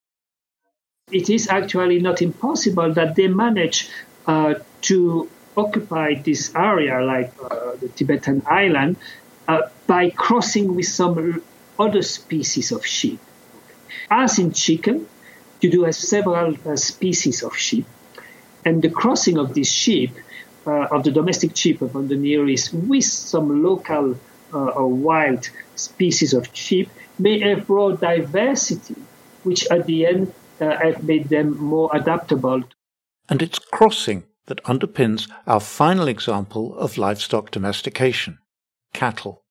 It 1.11 1.31
is 1.31 1.47
actually 1.47 1.99
not 2.01 2.21
impossible 2.21 2.93
that 2.93 3.15
they 3.15 3.29
manage 3.29 3.89
uh, 4.27 4.55
to 4.81 5.27
occupy 5.57 6.15
this 6.15 6.53
area, 6.55 7.01
like 7.01 7.31
uh, 7.41 7.64
the 7.79 7.89
Tibetan 7.89 8.41
island, 8.45 8.97
uh, 9.47 9.61
by 9.87 10.09
crossing 10.09 10.75
with 10.75 10.87
some 10.87 11.41
other 11.77 12.01
species 12.01 12.71
of 12.71 12.85
sheep. 12.85 13.19
As 14.09 14.39
in 14.39 14.53
chicken, 14.53 15.07
you 15.61 15.71
do 15.71 15.83
have 15.83 15.95
several 15.95 16.55
uh, 16.65 16.75
species 16.75 17.43
of 17.43 17.55
sheep, 17.57 17.85
and 18.63 18.81
the 18.81 18.89
crossing 18.89 19.37
of 19.37 19.53
these 19.53 19.71
sheep, 19.71 20.11
uh, 20.67 20.87
of 20.91 21.03
the 21.03 21.11
domestic 21.11 21.55
sheep 21.55 21.79
from 21.79 22.07
the 22.07 22.15
Near 22.15 22.47
East, 22.47 22.73
with 22.73 23.03
some 23.03 23.63
local 23.63 24.17
or 24.53 24.87
wild 24.87 25.49
species 25.75 26.33
of 26.33 26.47
sheep, 26.53 26.89
may 27.19 27.39
have 27.39 27.67
brought 27.67 27.99
diversity, 27.99 28.95
which 29.43 29.67
at 29.67 29.85
the 29.85 30.05
end 30.05 30.33
uh, 30.61 30.77
have 30.77 31.03
made 31.03 31.27
them 31.29 31.57
more 31.57 31.89
adaptable. 31.93 32.63
And 33.27 33.41
it's 33.41 33.59
crossing 33.59 34.23
that 34.47 34.63
underpins 34.63 35.29
our 35.47 35.59
final 35.59 36.07
example 36.07 36.75
of 36.77 36.97
livestock 36.97 37.51
domestication 37.51 38.39
cattle. 38.93 39.43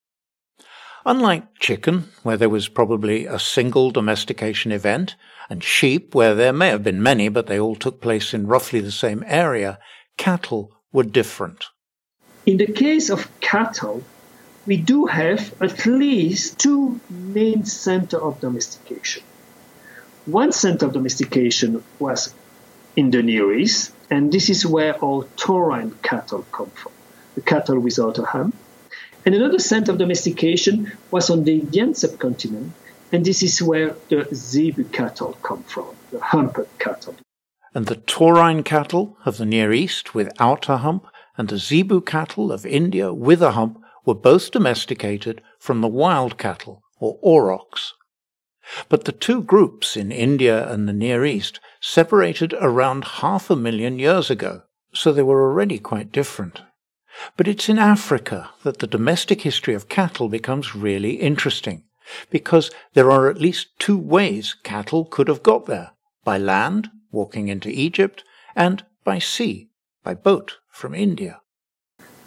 Unlike 1.06 1.58
chicken, 1.60 2.08
where 2.22 2.38
there 2.38 2.48
was 2.48 2.68
probably 2.68 3.26
a 3.26 3.38
single 3.38 3.90
domestication 3.90 4.72
event, 4.72 5.16
and 5.50 5.62
sheep, 5.62 6.14
where 6.14 6.34
there 6.34 6.52
may 6.52 6.68
have 6.68 6.82
been 6.82 7.02
many, 7.02 7.28
but 7.28 7.46
they 7.46 7.60
all 7.60 7.76
took 7.76 8.00
place 8.00 8.32
in 8.32 8.46
roughly 8.46 8.80
the 8.80 8.90
same 8.90 9.22
area, 9.26 9.78
cattle 10.16 10.72
were 10.92 11.02
different. 11.02 11.66
In 12.46 12.56
the 12.56 12.66
case 12.66 13.10
of 13.10 13.28
cattle, 13.40 14.02
we 14.66 14.78
do 14.78 15.04
have 15.06 15.54
at 15.60 15.84
least 15.84 16.58
two 16.58 17.00
main 17.10 17.66
centers 17.66 18.20
of 18.20 18.40
domestication. 18.40 19.22
One 20.24 20.52
center 20.52 20.86
of 20.86 20.94
domestication 20.94 21.84
was 21.98 22.32
in 22.96 23.10
the 23.10 23.22
Near 23.22 23.52
East, 23.54 23.92
and 24.10 24.32
this 24.32 24.48
is 24.48 24.66
where 24.66 25.02
our 25.04 25.24
taurine 25.36 25.92
cattle 26.02 26.44
come 26.52 26.70
from, 26.70 26.92
the 27.34 27.40
cattle 27.40 27.78
without 27.78 28.18
a 28.18 28.24
hump. 28.24 28.54
And 29.26 29.34
another 29.34 29.58
center 29.58 29.92
of 29.92 29.98
domestication 29.98 30.92
was 31.10 31.30
on 31.30 31.44
the 31.44 31.58
Indian 31.60 31.94
subcontinent, 31.94 32.72
and 33.10 33.24
this 33.24 33.42
is 33.42 33.62
where 33.62 33.96
the 34.08 34.28
zebu 34.34 34.84
cattle 34.84 35.38
come 35.42 35.62
from, 35.64 35.94
the 36.12 36.20
humped 36.20 36.78
cattle. 36.78 37.16
And 37.74 37.86
the 37.86 37.96
taurine 37.96 38.62
cattle 38.62 39.16
of 39.24 39.38
the 39.38 39.46
Near 39.46 39.72
East 39.72 40.14
without 40.14 40.68
a 40.68 40.78
hump, 40.78 41.06
and 41.36 41.48
the 41.48 41.58
zebu 41.58 42.00
cattle 42.00 42.52
of 42.52 42.64
India 42.64 43.12
with 43.12 43.42
a 43.42 43.52
hump 43.52 43.80
were 44.04 44.14
both 44.14 44.50
domesticated 44.50 45.40
from 45.58 45.80
the 45.80 45.88
wild 45.88 46.38
cattle, 46.38 46.82
or 47.00 47.18
aurochs. 47.22 47.94
But 48.88 49.04
the 49.04 49.12
two 49.12 49.42
groups 49.42 49.96
in 49.96 50.10
India 50.10 50.70
and 50.70 50.88
the 50.88 50.92
Near 50.92 51.24
East 51.24 51.60
separated 51.80 52.54
around 52.60 53.04
half 53.04 53.50
a 53.50 53.56
million 53.56 53.98
years 53.98 54.30
ago, 54.30 54.62
so 54.92 55.12
they 55.12 55.22
were 55.22 55.42
already 55.42 55.78
quite 55.78 56.12
different. 56.12 56.62
But 57.36 57.46
it's 57.46 57.68
in 57.68 57.78
Africa 57.78 58.50
that 58.62 58.78
the 58.78 58.86
domestic 58.86 59.42
history 59.42 59.74
of 59.74 59.88
cattle 59.88 60.28
becomes 60.28 60.74
really 60.74 61.14
interesting, 61.14 61.84
because 62.30 62.70
there 62.94 63.10
are 63.10 63.28
at 63.28 63.40
least 63.40 63.78
two 63.78 63.98
ways 63.98 64.56
cattle 64.62 65.04
could 65.04 65.28
have 65.28 65.42
got 65.42 65.66
there 65.66 65.92
by 66.24 66.38
land, 66.38 66.90
walking 67.12 67.48
into 67.48 67.68
Egypt, 67.68 68.24
and 68.56 68.84
by 69.04 69.18
sea, 69.18 69.68
by 70.02 70.14
boat 70.14 70.58
from 70.70 70.94
India. 70.94 71.40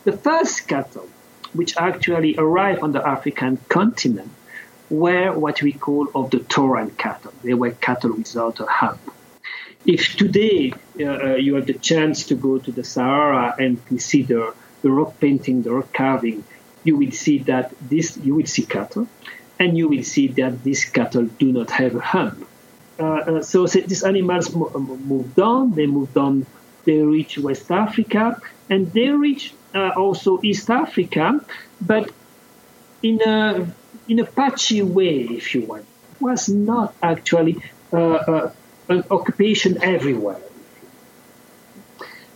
The 0.03 0.15
first 0.15 0.67
cattle, 0.67 1.10
which 1.53 1.75
actually 1.77 2.36
arrived 2.38 2.82
on 2.82 2.91
the 2.91 3.06
African 3.06 3.58
continent, 3.70 4.32
were 4.89 5.38
what 5.38 5.62
we 5.62 5.74
call 5.74 6.08
of 6.15 6.32
the 6.32 6.39
taurine 6.39 6.91
cattle. 6.91 7.34
They 7.44 7.53
were 7.53 7.72
cattle 7.72 8.13
without 8.13 8.60
a 8.60 8.65
hump. 8.65 9.00
If 9.86 10.15
today 10.15 10.74
uh, 11.00 11.03
uh 11.03 11.36
you 11.36 11.56
have 11.56 11.67
the 11.67 11.79
chance 11.91 12.25
to 12.27 12.36
go 12.36 12.58
to 12.58 12.72
the 12.72 12.84
Sahara 12.84 13.56
and 13.58 13.84
consider 13.86 14.53
the 14.82 14.91
rock 14.91 15.20
painting, 15.20 15.63
the 15.63 15.72
rock 15.72 15.94
carving, 15.94 16.44
you 16.84 16.96
will 16.98 17.12
see 17.12 17.39
that 17.39 17.74
this 17.82 18.17
you 18.17 18.36
will 18.36 18.46
see 18.46 18.65
cattle, 18.65 19.08
and 19.60 19.77
you 19.77 19.88
will 19.88 20.03
see 20.03 20.27
that 20.39 20.63
these 20.63 20.86
cattle 20.86 21.25
do 21.25 21.51
not 21.51 21.72
have 21.72 21.96
a 21.96 22.00
hump. 22.00 22.48
Uh, 23.00 23.03
uh, 23.03 23.41
so, 23.41 23.67
these 23.67 24.03
animals 24.03 24.53
mo- 24.56 24.72
moved 25.13 25.39
on. 25.39 25.75
They 25.75 25.86
moved 25.86 26.17
on. 26.17 26.46
They 26.86 27.00
reach 27.00 27.38
West 27.38 27.70
Africa, 27.72 28.41
and 28.70 28.91
they 28.94 29.10
reach 29.10 29.53
uh, 29.75 29.91
also 29.96 30.39
East 30.44 30.70
Africa, 30.70 31.46
but 31.82 32.10
in 33.03 33.22
a 33.22 33.67
in 34.07 34.19
a 34.19 34.25
patchy 34.25 34.81
way, 34.81 35.19
if 35.21 35.53
you 35.53 35.61
want. 35.61 35.85
Was 36.19 36.49
not 36.49 36.95
actually 37.03 37.61
uh, 37.93 37.97
uh, 37.97 38.51
an 38.89 39.03
occupation 39.11 39.83
everywhere. 39.83 40.41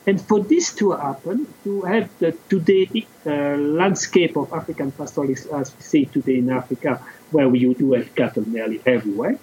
And 0.08 0.20
for 0.20 0.40
this 0.40 0.74
to 0.76 0.92
happen, 0.92 1.48
to 1.64 1.82
have 1.84 2.10
the 2.20 2.32
today 2.50 3.06
uh, 3.26 3.56
landscape 3.58 4.36
of 4.36 4.52
African 4.52 4.92
pastoralists 4.92 5.46
as 5.48 5.76
we 5.76 5.82
say 5.82 6.06
today 6.06 6.38
in 6.38 6.50
Africa, 6.50 7.02
where 7.32 7.48
we 7.48 7.74
do 7.74 7.94
have 7.94 8.14
cattle 8.16 8.44
nearly 8.48 8.82
everywhere, 8.86 9.38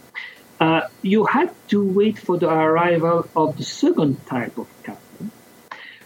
uh, 0.61 0.83
you 1.03 1.25
had 1.25 1.51
to 1.69 1.85
wait 1.85 2.19
for 2.19 2.37
the 2.37 2.49
arrival 2.49 3.29
of 3.37 3.57
the 3.57 3.63
second 3.65 4.25
type 4.27 4.59
of 4.59 4.67
cattle, 4.83 5.27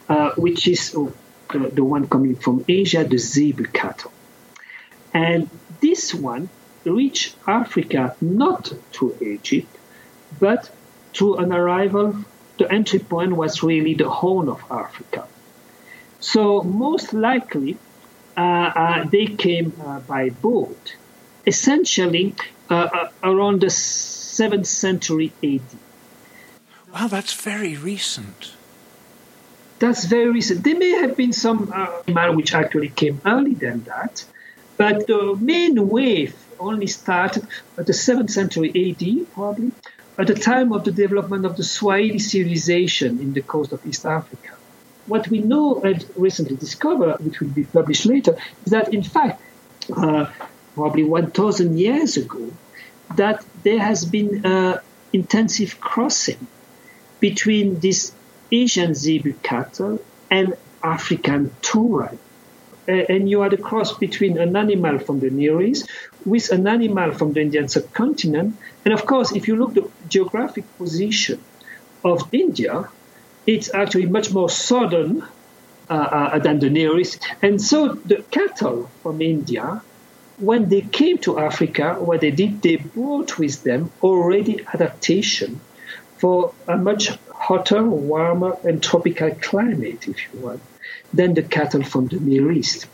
uh, 0.08 0.30
which 0.36 0.68
is 0.68 0.94
oh, 0.96 1.12
the, 1.52 1.58
the, 1.70 1.84
one 1.84 2.06
coming 2.06 2.36
from 2.36 2.64
Asia, 2.68 3.04
the 3.04 3.16
zebu 3.16 3.64
cattle. 3.64 4.12
And 5.14 5.48
this 5.82 6.14
one 6.14 6.48
reached 6.84 7.36
Africa 7.46 8.16
not 8.20 8.72
through 8.92 9.16
Egypt, 9.20 9.76
but 10.40 10.70
through 11.12 11.36
an 11.36 11.52
arrival 11.52 12.24
the 12.58 12.70
entry 12.72 12.98
point 12.98 13.32
was 13.32 13.62
really 13.62 13.94
the 13.94 14.08
Horn 14.08 14.48
of 14.48 14.62
Africa. 14.70 15.26
So 16.20 16.62
most 16.62 17.12
likely 17.12 17.76
uh, 18.36 18.40
uh, 18.40 19.04
they 19.04 19.26
came 19.26 19.72
uh, 19.84 20.00
by 20.00 20.30
boat, 20.30 20.96
essentially 21.46 22.34
uh, 22.70 22.74
uh, 22.74 23.08
around 23.22 23.60
the 23.60 23.66
7th 23.66 24.66
century 24.66 25.32
AD. 25.42 25.60
Wow, 26.92 27.08
that's 27.08 27.34
very 27.34 27.76
recent. 27.76 28.52
That's 29.78 30.04
very 30.04 30.30
recent. 30.30 30.62
There 30.62 30.78
may 30.78 30.90
have 30.90 31.16
been 31.16 31.32
some 31.32 31.72
uh, 31.74 32.32
which 32.32 32.54
actually 32.54 32.90
came 32.90 33.20
earlier 33.24 33.56
than 33.56 33.84
that, 33.84 34.24
but 34.82 35.06
the 35.06 35.36
main 35.40 35.88
wave 35.88 36.34
only 36.58 36.88
started 36.88 37.46
at 37.78 37.86
the 37.86 37.92
7th 37.92 38.30
century 38.30 38.70
AD, 38.82 39.32
probably, 39.32 39.70
at 40.18 40.26
the 40.26 40.34
time 40.34 40.72
of 40.72 40.82
the 40.82 40.90
development 40.90 41.46
of 41.46 41.56
the 41.56 41.62
Swahili 41.62 42.18
civilization 42.18 43.20
in 43.20 43.32
the 43.32 43.42
coast 43.42 43.70
of 43.70 43.86
East 43.86 44.04
Africa. 44.04 44.50
What 45.06 45.28
we 45.28 45.38
know 45.38 45.80
and 45.82 46.04
recently 46.16 46.56
discovered, 46.56 47.20
which 47.24 47.38
will 47.38 47.54
be 47.60 47.62
published 47.62 48.06
later, 48.06 48.36
is 48.64 48.72
that 48.72 48.92
in 48.92 49.04
fact, 49.04 49.40
uh, 49.96 50.26
probably 50.74 51.04
1,000 51.04 51.78
years 51.78 52.16
ago, 52.16 52.50
that 53.14 53.44
there 53.62 53.78
has 53.78 54.04
been 54.04 54.44
uh, 54.44 54.80
intensive 55.12 55.80
crossing 55.80 56.44
between 57.20 57.78
this 57.78 58.12
Asian 58.50 58.94
zebu 58.94 59.32
cattle 59.44 60.02
and 60.28 60.56
African 60.82 61.54
taurine 61.62 62.18
and 62.86 63.28
you 63.28 63.40
had 63.40 63.52
a 63.52 63.56
cross 63.56 63.96
between 63.96 64.38
an 64.38 64.56
animal 64.56 64.98
from 64.98 65.20
the 65.20 65.30
Near 65.30 65.60
East 65.62 65.88
with 66.24 66.50
an 66.50 66.66
animal 66.66 67.12
from 67.12 67.32
the 67.32 67.40
Indian 67.40 67.68
subcontinent. 67.68 68.56
And 68.84 68.94
of 68.94 69.06
course, 69.06 69.32
if 69.32 69.48
you 69.48 69.56
look 69.56 69.74
the 69.74 69.88
geographic 70.08 70.64
position 70.78 71.40
of 72.04 72.28
India, 72.32 72.88
it's 73.46 73.72
actually 73.72 74.06
much 74.06 74.32
more 74.32 74.48
southern 74.48 75.22
uh, 75.88 75.92
uh, 75.92 76.38
than 76.38 76.58
the 76.58 76.70
Near 76.70 76.98
East. 76.98 77.24
And 77.40 77.60
so 77.60 77.94
the 77.94 78.24
cattle 78.30 78.90
from 79.02 79.22
India, 79.22 79.82
when 80.38 80.68
they 80.68 80.80
came 80.80 81.18
to 81.18 81.38
Africa, 81.38 81.94
what 81.94 82.20
they 82.20 82.30
did, 82.30 82.62
they 82.62 82.76
brought 82.76 83.38
with 83.38 83.62
them 83.62 83.90
already 84.02 84.64
adaptation 84.72 85.60
for 86.18 86.54
a 86.68 86.76
much 86.76 87.10
hotter, 87.32 87.82
warmer, 87.82 88.56
and 88.64 88.82
tropical 88.82 89.30
climate, 89.34 90.08
if 90.08 90.32
you 90.32 90.40
want 90.40 90.60
than 91.12 91.34
the 91.34 91.42
cattle 91.42 91.82
from 91.82 92.06
the 92.06 92.18
Near 92.18 92.50
East. 92.52 92.86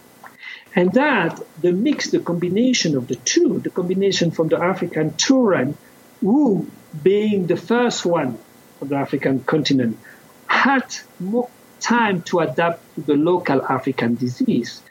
And 0.74 0.92
that, 0.92 1.40
the 1.60 1.72
mix, 1.72 2.10
the 2.10 2.20
combination 2.20 2.96
of 2.96 3.08
the 3.08 3.16
two, 3.16 3.60
the 3.60 3.70
combination 3.70 4.30
from 4.30 4.48
the 4.48 4.58
African 4.58 5.12
taurine, 5.14 5.76
who, 6.20 6.68
being 7.02 7.46
the 7.46 7.56
first 7.56 8.04
one 8.04 8.38
on 8.80 8.88
the 8.88 8.96
African 8.96 9.40
continent, 9.44 9.98
had 10.46 10.94
more 11.18 11.48
time 11.80 12.22
to 12.22 12.40
adapt 12.40 12.94
to 12.94 13.00
the 13.02 13.14
local 13.14 13.64
African 13.64 14.14
disease. 14.16 14.82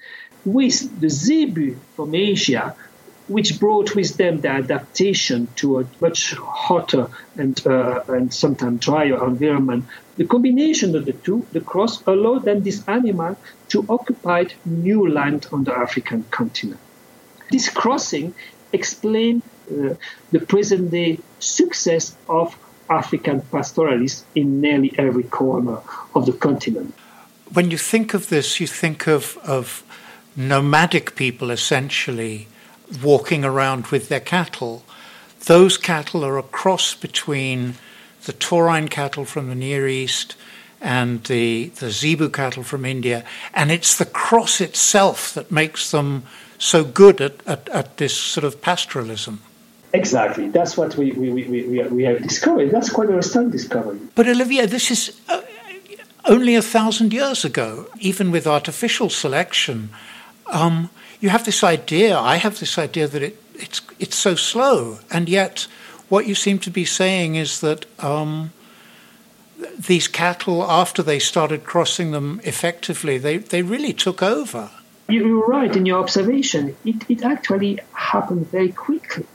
With 0.46 1.00
the 1.00 1.10
zebu 1.10 1.78
from 1.96 2.16
Asia, 2.16 2.76
which 3.28 3.60
brought 3.60 3.96
with 3.96 4.16
them 4.18 4.42
the 4.42 4.50
adaptation 4.50 5.48
to 5.56 5.80
a 5.80 5.86
much 6.00 6.34
hotter 6.34 7.10
and, 7.36 7.66
uh, 7.68 8.02
and 8.08 8.34
sometimes 8.34 8.80
drier 8.80 9.24
environment. 9.26 9.86
The 10.16 10.26
combination 10.26 10.96
of 10.96 11.06
the 11.06 11.14
two, 11.14 11.46
the 11.52 11.62
cross, 11.62 12.02
allowed 12.08 12.46
then 12.46 12.64
this 12.64 12.88
animal 12.88 13.38
to 13.70 13.86
occupy 13.90 14.46
new 14.66 15.10
land 15.10 15.48
on 15.52 15.66
the 15.66 15.74
African 15.74 16.24
continent. 16.32 16.80
This 17.52 17.70
crossing 17.70 18.34
explained 18.72 19.44
uh, 19.70 19.96
the 20.32 20.40
present 20.40 20.92
day 20.92 21.20
success 21.40 22.16
of 22.30 22.58
African 22.90 23.42
pastoralists 23.42 24.24
in 24.36 24.62
nearly 24.62 24.94
every 24.98 25.24
corner 25.24 25.80
of 26.16 26.26
the 26.26 26.34
continent. 26.34 26.94
When 27.54 27.72
you 27.72 27.78
think 27.78 28.14
of 28.14 28.30
this, 28.30 28.60
you 28.60 28.68
think 28.68 29.08
of, 29.08 29.38
of 29.44 29.84
nomadic 30.36 31.16
people 31.16 31.50
essentially 31.52 32.48
walking 33.04 33.44
around 33.44 33.88
with 33.88 34.10
their 34.10 34.20
cattle. 34.20 34.84
Those 35.46 35.78
cattle 35.78 36.26
are 36.26 36.38
a 36.38 36.44
cross 36.44 36.94
between 36.94 37.76
the 38.26 38.34
taurine 38.34 38.88
cattle 38.88 39.26
from 39.26 39.50
the 39.50 39.56
Near 39.56 39.88
East 39.88 40.36
and 40.82 41.24
the, 41.24 41.70
the 41.80 41.90
zebu 41.90 42.30
cattle 42.30 42.64
from 42.64 42.86
India. 42.86 43.24
And 43.54 43.72
it's 43.72 43.98
the 43.98 44.06
cross 44.06 44.62
itself 44.62 45.34
that 45.34 45.52
makes 45.52 45.92
them 45.92 46.24
so 46.60 46.84
good 46.84 47.22
at, 47.22 47.46
at, 47.48 47.70
at 47.70 47.98
this 47.98 48.16
sort 48.16 48.44
of 48.44 48.62
pastoralism. 48.62 49.40
Exactly. 49.94 50.50
That's 50.50 50.76
what 50.76 50.96
we, 50.96 51.12
we, 51.12 51.32
we, 51.32 51.64
we, 51.64 51.82
we 51.84 52.04
have 52.04 52.22
discovered. 52.22 52.72
That's 52.72 52.90
quite 52.90 53.10
a 53.10 53.14
recent 53.14 53.52
discovery. 53.52 54.00
But 54.16 54.28
Olivia, 54.28 54.68
this 54.68 54.92
is 54.92 55.20
uh, 55.30 55.42
only 56.26 56.56
a 56.56 56.62
thousand 56.62 57.14
years 57.14 57.46
ago, 57.46 57.88
even 58.00 58.32
with 58.32 58.46
artificial 58.46 59.10
selection. 59.10 59.90
Um, 60.48 60.90
you 61.20 61.30
have 61.30 61.46
this 61.46 61.64
idea, 61.64 62.18
I 62.18 62.36
have 62.38 62.60
this 62.60 62.78
idea 62.78 63.08
that 63.08 63.22
it, 63.22 63.42
it's, 63.56 63.82
it's 64.00 64.16
so 64.16 64.36
slow, 64.36 65.00
and 65.12 65.28
yet 65.28 65.68
what 66.10 66.28
you 66.28 66.36
seem 66.36 66.60
to 66.60 66.70
be 66.70 66.86
saying 66.86 67.36
is 67.36 67.62
that 67.62 67.86
um, 68.00 68.52
these 69.78 70.08
cattle, 70.08 70.64
after 70.64 71.04
they 71.04 71.20
started 71.20 71.64
crossing 71.64 72.12
them 72.12 72.40
effectively, 72.44 73.18
they, 73.18 73.38
they 73.38 73.62
really 73.62 73.94
took 73.94 74.22
over. 74.22 74.70
You're 75.10 75.48
right 75.48 75.74
in 75.76 75.86
your 75.86 76.00
observation. 76.00 76.76
It, 76.86 77.10
it 77.10 77.24
actually 77.24 77.80
happened 77.94 78.52
very 78.52 78.72
quickly. 78.72 79.26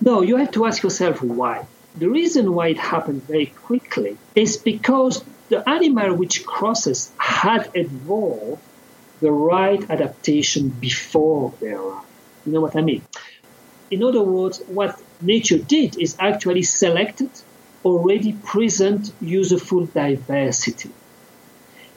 No, 0.00 0.22
you 0.22 0.36
have 0.36 0.52
to 0.52 0.66
ask 0.66 0.82
yourself 0.82 1.22
why. 1.22 1.66
The 1.96 2.10
reason 2.10 2.54
why 2.54 2.68
it 2.68 2.78
happened 2.78 3.22
very 3.22 3.46
quickly 3.46 4.16
is 4.34 4.56
because 4.56 5.24
the 5.48 5.66
animal 5.68 6.14
which 6.14 6.44
crosses 6.44 7.12
had 7.18 7.70
evolved 7.74 8.60
the 9.24 9.32
right 9.32 9.82
adaptation 9.90 10.68
before 10.68 11.54
they 11.60 11.72
arrive. 11.72 12.04
You 12.44 12.52
know 12.52 12.60
what 12.60 12.76
I 12.76 12.82
mean? 12.82 13.02
In 13.90 14.02
other 14.02 14.20
words, 14.20 14.60
what 14.78 15.00
nature 15.22 15.56
did 15.56 15.96
is 15.98 16.16
actually 16.20 16.62
selected 16.62 17.30
already 17.86 18.34
present 18.34 19.12
useful 19.22 19.86
diversity. 19.86 20.90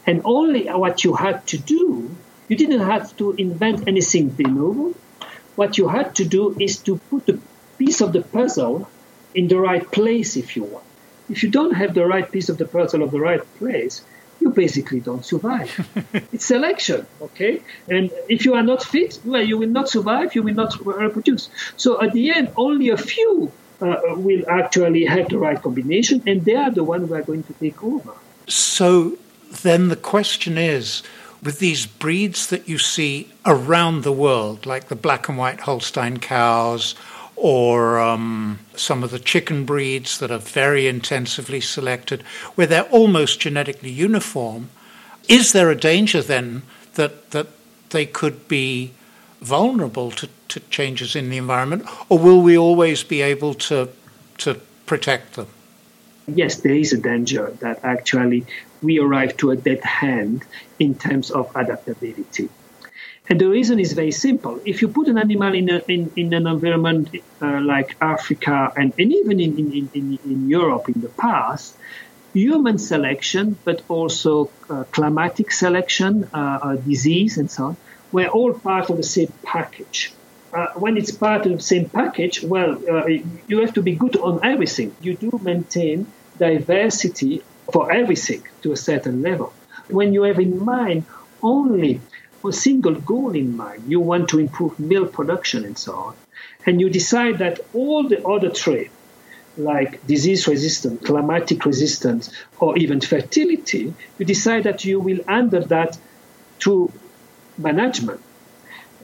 And 0.05 0.21
only 0.23 0.67
what 0.69 1.03
you 1.03 1.13
had 1.15 1.45
to 1.47 1.57
do, 1.57 2.15
you 2.47 2.55
didn't 2.55 2.85
have 2.93 3.05
to 3.17 3.33
invent 3.33 3.89
anything 3.89 4.29
de 4.29 4.47
novo. 4.47 4.95
What 5.57 5.77
you 5.77 5.89
had 5.89 6.15
to 6.15 6.23
do 6.23 6.55
is 6.57 6.77
to 6.87 6.95
put 7.09 7.25
the 7.25 7.39
piece 7.77 7.99
of 7.99 8.13
the 8.13 8.21
puzzle 8.21 8.87
in 9.35 9.49
the 9.49 9.59
right 9.59 9.85
place, 9.91 10.37
if 10.37 10.55
you 10.55 10.63
want. 10.63 10.85
If 11.29 11.43
you 11.43 11.49
don't 11.49 11.73
have 11.73 11.93
the 11.93 12.05
right 12.05 12.31
piece 12.31 12.47
of 12.47 12.57
the 12.57 12.65
puzzle 12.65 13.03
of 13.03 13.11
the 13.11 13.19
right 13.19 13.43
place, 13.59 14.01
you 14.39 14.49
basically 14.49 14.99
don't 14.99 15.25
survive. 15.25 15.71
it's 16.33 16.45
selection, 16.45 17.05
okay? 17.21 17.61
And 17.89 18.11
if 18.29 18.45
you 18.45 18.53
are 18.53 18.63
not 18.63 18.83
fit, 18.83 19.19
well, 19.25 19.43
you 19.43 19.57
will 19.57 19.69
not 19.69 19.89
survive, 19.89 20.35
you 20.35 20.43
will 20.43 20.53
not 20.53 20.77
reproduce. 20.85 21.49
So 21.75 22.01
at 22.01 22.13
the 22.13 22.31
end, 22.31 22.51
only 22.55 22.89
a 22.89 22.97
few 22.97 23.51
uh, 23.81 23.97
will 24.15 24.43
actually 24.49 25.05
have 25.05 25.29
the 25.29 25.37
right 25.37 25.61
combination, 25.61 26.23
and 26.25 26.43
they 26.43 26.55
are 26.55 26.71
the 26.71 26.83
ones 26.83 27.09
who 27.09 27.15
are 27.15 27.21
going 27.21 27.43
to 27.43 27.53
take 27.53 27.83
over. 27.83 28.13
So 28.47 29.17
then 29.61 29.89
the 29.89 29.95
question 29.95 30.57
is 30.57 31.03
with 31.43 31.59
these 31.59 31.85
breeds 31.85 32.47
that 32.47 32.67
you 32.67 32.77
see 32.77 33.31
around 33.45 34.03
the 34.03 34.11
world, 34.11 34.65
like 34.65 34.87
the 34.87 34.95
black 34.95 35.29
and 35.29 35.37
white 35.37 35.61
Holstein 35.61 36.17
cows 36.17 36.95
or 37.37 37.99
um, 37.99 38.59
some 38.75 39.03
of 39.03 39.11
the 39.11 39.19
chicken 39.19 39.63
breeds 39.63 40.17
that 40.17 40.31
are 40.31 40.39
very 40.39 40.87
intensively 40.87 41.61
selected, 41.61 42.23
where 42.55 42.67
they're 42.67 42.81
almost 42.83 43.39
genetically 43.39 43.91
uniform, 43.91 44.69
is 45.29 45.53
there 45.53 45.69
a 45.69 45.75
danger 45.75 46.21
then 46.21 46.63
that, 46.95 47.31
that 47.31 47.47
they 47.91 48.05
could 48.05 48.47
be 48.47 48.91
vulnerable 49.41 50.09
to, 50.09 50.27
to 50.47 50.59
changes 50.71 51.15
in 51.15 51.29
the 51.29 51.37
environment, 51.37 51.85
or 52.09 52.17
will 52.17 52.41
we 52.41 52.57
always 52.57 53.03
be 53.03 53.21
able 53.21 53.53
to, 53.53 53.87
to 54.39 54.55
protect 54.87 55.33
them? 55.33 55.47
Yes, 56.27 56.57
there 56.57 56.73
is 56.73 56.91
a 56.91 56.97
danger 56.97 57.51
that 57.61 57.79
actually 57.83 58.45
we 58.81 58.99
arrive 58.99 59.37
to 59.37 59.51
a 59.51 59.55
dead 59.55 59.83
hand 59.83 60.43
in 60.79 60.95
terms 60.95 61.31
of 61.31 61.51
adaptability. 61.55 62.49
And 63.29 63.41
the 63.41 63.49
reason 63.49 63.79
is 63.79 63.91
very 63.91 64.11
simple. 64.11 64.61
If 64.65 64.81
you 64.81 64.87
put 64.87 65.07
an 65.07 65.17
animal 65.17 65.53
in, 65.53 65.69
a, 65.69 65.81
in, 65.87 66.11
in 66.15 66.33
an 66.33 66.47
environment 66.47 67.09
uh, 67.41 67.59
like 67.61 67.97
Africa 67.99 68.71
and, 68.75 68.93
and 68.97 69.11
even 69.11 69.39
in, 69.39 69.57
in, 69.57 69.89
in, 69.93 70.19
in, 70.23 70.49
Europe 70.49 70.87
in 70.87 71.01
the 71.01 71.09
past, 71.09 71.75
human 72.33 72.77
selection, 72.77 73.57
but 73.65 73.81
also 73.89 74.49
uh, 74.69 74.85
climatic 74.91 75.51
selection, 75.51 76.29
uh, 76.33 76.37
uh 76.37 76.75
disease, 76.77 77.37
and 77.37 77.51
so 77.51 77.65
on, 77.65 77.77
were 78.13 78.27
all 78.27 78.53
part 78.53 78.89
of 78.89 78.95
the 78.95 79.03
same 79.03 79.31
package. 79.43 80.13
Uh, 80.53 80.67
when 80.75 80.95
it's 80.95 81.11
part 81.11 81.45
of 81.45 81.51
the 81.51 81.63
same 81.63 81.89
package, 81.89 82.41
well, 82.43 82.71
uh, 82.89 83.07
you 83.47 83.59
have 83.59 83.73
to 83.73 83.81
be 83.81 83.93
good 83.93 84.15
on 84.15 84.39
everything. 84.43 84.95
You 85.01 85.17
do 85.17 85.37
maintain 85.43 86.07
diversity 86.37 87.43
for 87.73 87.91
everything 87.91 88.43
to 88.61 88.71
a 88.71 88.77
certain 88.77 89.21
level. 89.21 89.51
When 89.89 90.13
you 90.13 90.23
have 90.23 90.39
in 90.39 90.63
mind 90.63 91.05
only 91.43 91.99
a 92.47 92.53
single 92.53 92.95
goal 92.95 93.35
in 93.35 93.55
mind. 93.55 93.83
You 93.87 93.99
want 93.99 94.29
to 94.29 94.39
improve 94.39 94.79
milk 94.79 95.13
production 95.13 95.65
and 95.65 95.77
so 95.77 95.93
on. 95.93 96.15
And 96.65 96.81
you 96.81 96.89
decide 96.89 97.39
that 97.39 97.59
all 97.73 98.07
the 98.07 98.25
other 98.25 98.49
traits, 98.49 98.91
like 99.57 100.05
disease 100.05 100.47
resistance, 100.47 101.05
climatic 101.05 101.65
resistance, 101.65 102.31
or 102.59 102.77
even 102.77 103.01
fertility, 103.01 103.93
you 104.17 104.25
decide 104.25 104.63
that 104.63 104.85
you 104.85 104.99
will 104.99 105.19
handle 105.27 105.65
that 105.65 105.97
through 106.59 106.91
management. 107.57 108.21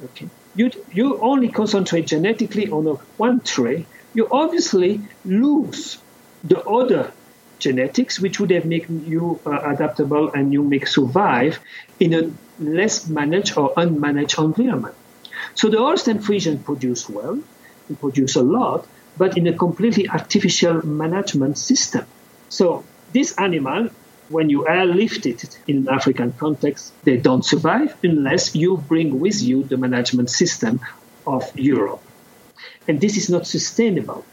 Okay. 0.03 0.29
You, 0.55 0.69
you 0.91 1.19
only 1.19 1.49
concentrate 1.49 2.05
genetically 2.07 2.69
on 2.69 2.85
one 3.17 3.39
trait, 3.39 3.87
you 4.13 4.27
obviously 4.31 5.01
lose 5.25 5.97
the 6.43 6.61
other 6.63 7.11
genetics, 7.57 8.19
which 8.19 8.39
would 8.39 8.51
have 8.51 8.65
made 8.65 8.87
you 8.89 9.39
uh, 9.45 9.61
adaptable 9.73 10.31
and 10.33 10.53
you 10.53 10.61
make 10.61 10.85
survive 10.85 11.59
in 11.99 12.13
a 12.13 12.31
less 12.59 13.07
managed 13.07 13.57
or 13.57 13.73
unmanaged 13.75 14.43
environment. 14.43 14.95
So 15.55 15.69
the 15.69 15.77
Holstein 15.77 16.19
Friesian 16.19 16.63
produce 16.63 17.09
well, 17.09 17.39
they 17.87 17.95
produce 17.95 18.35
a 18.35 18.41
lot, 18.41 18.87
but 19.17 19.37
in 19.37 19.47
a 19.47 19.53
completely 19.53 20.09
artificial 20.09 20.85
management 20.85 21.57
system. 21.57 22.05
So 22.49 22.83
this 23.13 23.37
animal, 23.37 23.89
when 24.29 24.49
you 24.49 24.67
airlift 24.67 25.25
it 25.25 25.59
in 25.67 25.77
an 25.77 25.89
African 25.89 26.33
context, 26.33 26.93
they 27.03 27.17
don't 27.17 27.45
survive 27.45 27.95
unless 28.03 28.55
you 28.55 28.77
bring 28.77 29.19
with 29.19 29.41
you 29.41 29.63
the 29.63 29.77
management 29.77 30.29
system 30.29 30.79
of 31.27 31.43
Europe. 31.57 32.01
And 32.87 32.99
this 32.99 33.17
is 33.17 33.29
not 33.29 33.47
sustainable. 33.47 34.25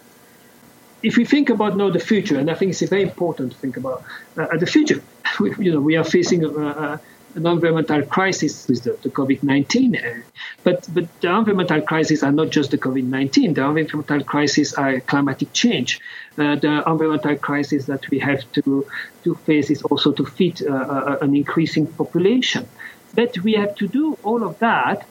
If 1.02 1.16
we 1.16 1.24
think 1.24 1.48
about 1.50 1.76
now 1.76 1.90
the 1.90 1.98
future, 1.98 2.38
and 2.38 2.50
I 2.50 2.54
think 2.54 2.70
it's 2.72 2.82
very 2.82 3.02
important 3.02 3.52
to 3.52 3.58
think 3.58 3.76
about 3.76 4.02
uh, 4.36 4.42
uh 4.42 4.56
the 4.58 4.66
future, 4.66 5.02
we, 5.40 5.54
you 5.58 5.72
know, 5.72 5.80
we 5.80 5.96
are 5.96 6.04
facing 6.04 6.44
a, 6.44 6.48
a, 6.48 6.92
an 6.92 7.00
environmental 7.36 8.02
crisis 8.02 8.66
with 8.68 8.82
the, 8.84 8.98
the 9.02 9.08
COVID-19. 9.08 9.96
Uh, 9.96 10.22
but, 10.64 10.86
but 10.92 11.20
the 11.20 11.28
environmental 11.28 11.80
crises 11.82 12.22
are 12.22 12.32
not 12.32 12.50
just 12.50 12.70
the 12.70 12.78
COVID-19. 12.78 13.32
The 13.32 13.44
environmental 13.44 14.24
crisis 14.24 14.74
are 14.74 15.00
climatic 15.00 15.52
change. 15.52 16.00
Uh, 16.36 16.56
the 16.56 16.82
environmental 16.86 17.36
crisis 17.36 17.86
that 17.86 18.08
we 18.10 18.18
have 18.18 18.50
to, 18.52 18.86
to 19.24 19.34
face 19.34 19.70
is 19.70 19.82
also 19.82 20.12
to 20.12 20.24
feed 20.24 20.62
uh, 20.62 20.72
uh, 20.72 21.18
an 21.20 21.34
increasing 21.36 21.86
population. 21.86 22.68
But 23.14 23.38
we 23.38 23.54
have 23.54 23.74
to 23.76 23.88
do 23.88 24.18
all 24.22 24.44
of 24.44 24.58
that 24.60 25.06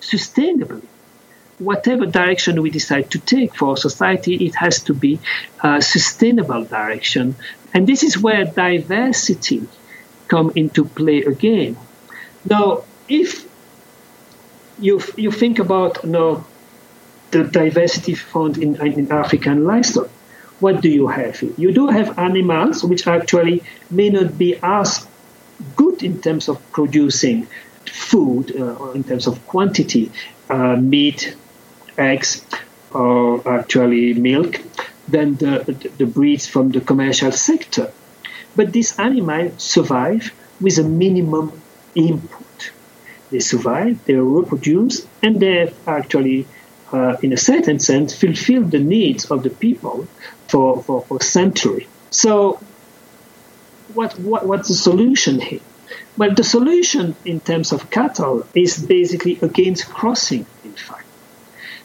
sustainably. 0.00 0.84
Whatever 1.58 2.06
direction 2.06 2.60
we 2.62 2.70
decide 2.70 3.10
to 3.12 3.18
take 3.20 3.54
for 3.54 3.76
society, 3.76 4.34
it 4.46 4.56
has 4.56 4.82
to 4.84 4.94
be 4.94 5.20
a 5.62 5.80
sustainable 5.80 6.64
direction. 6.64 7.36
And 7.72 7.86
this 7.86 8.02
is 8.02 8.18
where 8.18 8.44
diversity 8.44 9.68
come 10.28 10.52
into 10.54 10.84
play 10.84 11.22
again. 11.22 11.76
Now, 12.44 12.84
if 13.08 13.46
you 14.78 15.00
you 15.16 15.30
think 15.30 15.58
about 15.58 16.04
know, 16.04 16.44
the 17.30 17.44
diversity 17.44 18.14
found 18.14 18.58
in, 18.58 18.76
in 18.86 19.12
African 19.12 19.64
livestock, 19.64 20.08
what 20.60 20.80
do 20.80 20.88
you 20.88 21.08
have? 21.08 21.42
You 21.58 21.72
do 21.72 21.88
have 21.88 22.18
animals 22.18 22.84
which 22.84 23.06
actually 23.06 23.62
may 23.90 24.10
not 24.10 24.38
be 24.38 24.56
as 24.62 25.06
good 25.76 26.02
in 26.02 26.20
terms 26.20 26.48
of 26.48 26.58
producing 26.72 27.46
food, 27.86 28.54
uh, 28.56 28.90
in 28.92 29.04
terms 29.04 29.26
of 29.26 29.44
quantity, 29.46 30.10
uh, 30.50 30.76
meat, 30.76 31.36
eggs, 31.98 32.44
or 32.92 33.46
actually 33.48 34.14
milk, 34.14 34.60
than 35.08 35.36
the, 35.36 35.90
the 35.98 36.06
breeds 36.06 36.46
from 36.46 36.70
the 36.70 36.80
commercial 36.80 37.32
sector. 37.32 37.92
But 38.56 38.72
these 38.72 38.98
animals 38.98 39.62
survive 39.62 40.32
with 40.60 40.78
a 40.78 40.84
minimum 40.84 41.60
input. 41.94 42.72
They 43.30 43.40
survive, 43.40 44.04
they 44.04 44.14
reproduce, 44.14 45.06
and 45.22 45.40
they 45.40 45.72
actually, 45.86 46.46
uh, 46.92 47.16
in 47.22 47.32
a 47.32 47.36
certain 47.36 47.78
sense, 47.80 48.18
fulfill 48.18 48.62
the 48.62 48.78
needs 48.78 49.30
of 49.30 49.42
the 49.42 49.50
people 49.50 50.06
for, 50.48 50.82
for, 50.82 51.02
for 51.02 51.20
centuries. 51.20 51.88
So, 52.10 52.60
what, 53.94 54.18
what, 54.20 54.46
what's 54.46 54.68
the 54.68 54.74
solution 54.74 55.40
here? 55.40 55.60
Well, 56.16 56.32
the 56.34 56.44
solution 56.44 57.16
in 57.24 57.40
terms 57.40 57.72
of 57.72 57.90
cattle 57.90 58.46
is 58.54 58.84
basically 58.84 59.38
against 59.42 59.88
crossing, 59.88 60.46
in 60.64 60.72
fact. 60.72 61.06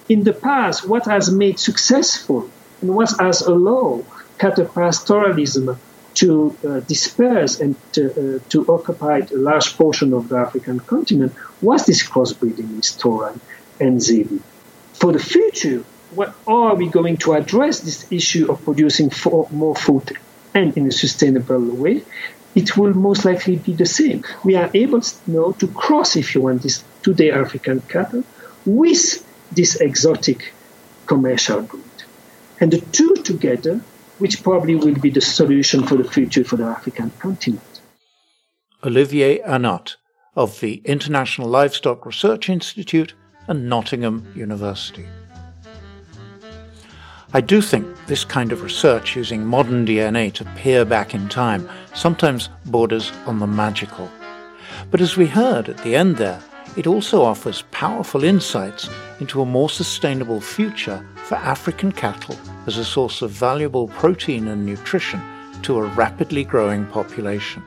In 0.08 0.24
the 0.24 0.34
past, 0.34 0.88
what 0.88 1.06
has 1.06 1.32
made 1.32 1.60
successful 1.60 2.50
and 2.82 2.96
what 2.96 3.12
has 3.20 3.42
allowed 3.42 4.06
cattle 4.38 4.66
pastoralism 4.66 5.78
to 6.20 6.54
uh, 6.68 6.80
disperse 6.82 7.62
and 7.62 7.76
to, 7.94 8.02
uh, 8.12 8.40
to, 8.50 8.66
occupy 8.68 9.20
a 9.20 9.38
large 9.38 9.78
portion 9.78 10.14
of 10.14 10.28
the 10.28 10.36
African 10.36 10.78
continent 10.82 11.32
was 11.62 11.86
this 11.86 12.04
crossbreeding 12.04 12.76
with 12.76 12.98
Taurine 13.00 13.40
and 13.80 14.02
Zebu. 14.02 14.42
For 14.94 15.14
the 15.14 15.20
future, 15.20 15.82
what 16.14 16.36
are 16.46 16.76
we 16.76 16.90
going 16.90 17.16
to 17.24 17.34
address 17.34 17.80
this 17.80 18.12
issue 18.12 18.52
of 18.52 18.62
producing 18.66 19.12
more 19.52 19.76
food 19.76 20.18
and 20.54 20.76
in 20.76 20.88
a 20.88 20.92
sustainable 20.92 21.66
way? 21.84 22.04
It 22.54 22.76
will 22.76 22.94
most 22.94 23.24
likely 23.24 23.56
be 23.56 23.74
the 23.74 23.86
same. 23.86 24.26
We 24.44 24.56
are 24.58 24.70
able 24.74 25.02
now 25.26 25.54
to 25.60 25.68
cross, 25.68 26.18
if 26.18 26.36
you 26.36 26.42
want, 26.42 26.64
this 26.64 26.84
today 27.02 27.32
African 27.32 27.80
cattle 27.82 28.26
with 28.66 29.26
this 29.54 29.76
exotic 29.78 30.52
commercial 31.06 31.62
breed. 31.62 31.84
And 32.60 32.72
the 32.72 32.82
two 32.82 33.16
together, 33.24 33.80
which 34.20 34.44
probably 34.44 34.76
will 34.76 34.96
be 34.96 35.10
the 35.10 35.22
solution 35.22 35.84
for 35.84 35.96
the 35.96 36.04
future 36.04 36.44
for 36.44 36.56
the 36.58 36.66
African 36.66 37.10
continent. 37.20 37.82
Olivier 38.86 39.40
Hanotte 39.40 39.96
of 40.36 40.60
the 40.60 40.76
International 40.86 41.50
Livestock 41.50 42.06
Research 42.06 42.50
Institute 42.50 43.14
and 43.48 43.68
Nottingham 43.68 44.32
University. 44.36 45.06
I 47.34 47.42
do 47.42 47.62
think 47.62 47.86
this 48.08 48.26
kind 48.26 48.52
of 48.52 48.64
research 48.64 49.16
using 49.16 49.46
modern 49.46 49.86
DNA 49.86 50.34
to 50.34 50.46
peer 50.56 50.84
back 50.84 51.14
in 51.14 51.30
time 51.30 51.70
sometimes 51.94 52.50
borders 52.66 53.12
on 53.26 53.40
the 53.40 53.48
magical. 53.48 54.10
But 54.90 55.02
as 55.02 55.16
we 55.16 55.28
heard 55.28 55.70
at 55.70 55.78
the 55.80 55.96
end 55.96 56.18
there, 56.18 56.42
it 56.80 56.88
also 56.88 57.22
offers 57.22 57.64
powerful 57.72 58.24
insights 58.24 58.90
into 59.20 59.42
a 59.42 59.46
more 59.46 59.70
sustainable 59.70 60.40
future 60.40 61.06
for 61.26 61.36
African 61.36 61.92
cattle 61.92 62.38
as 62.68 62.78
a 62.78 62.86
source 62.86 63.22
of 63.22 63.32
valuable 63.32 63.90
protein 63.90 64.48
and 64.48 64.66
nutrition 64.66 65.22
to 65.62 65.80
a 65.80 65.88
rapidly 65.88 66.46
growing 66.46 66.86
population. 66.86 67.62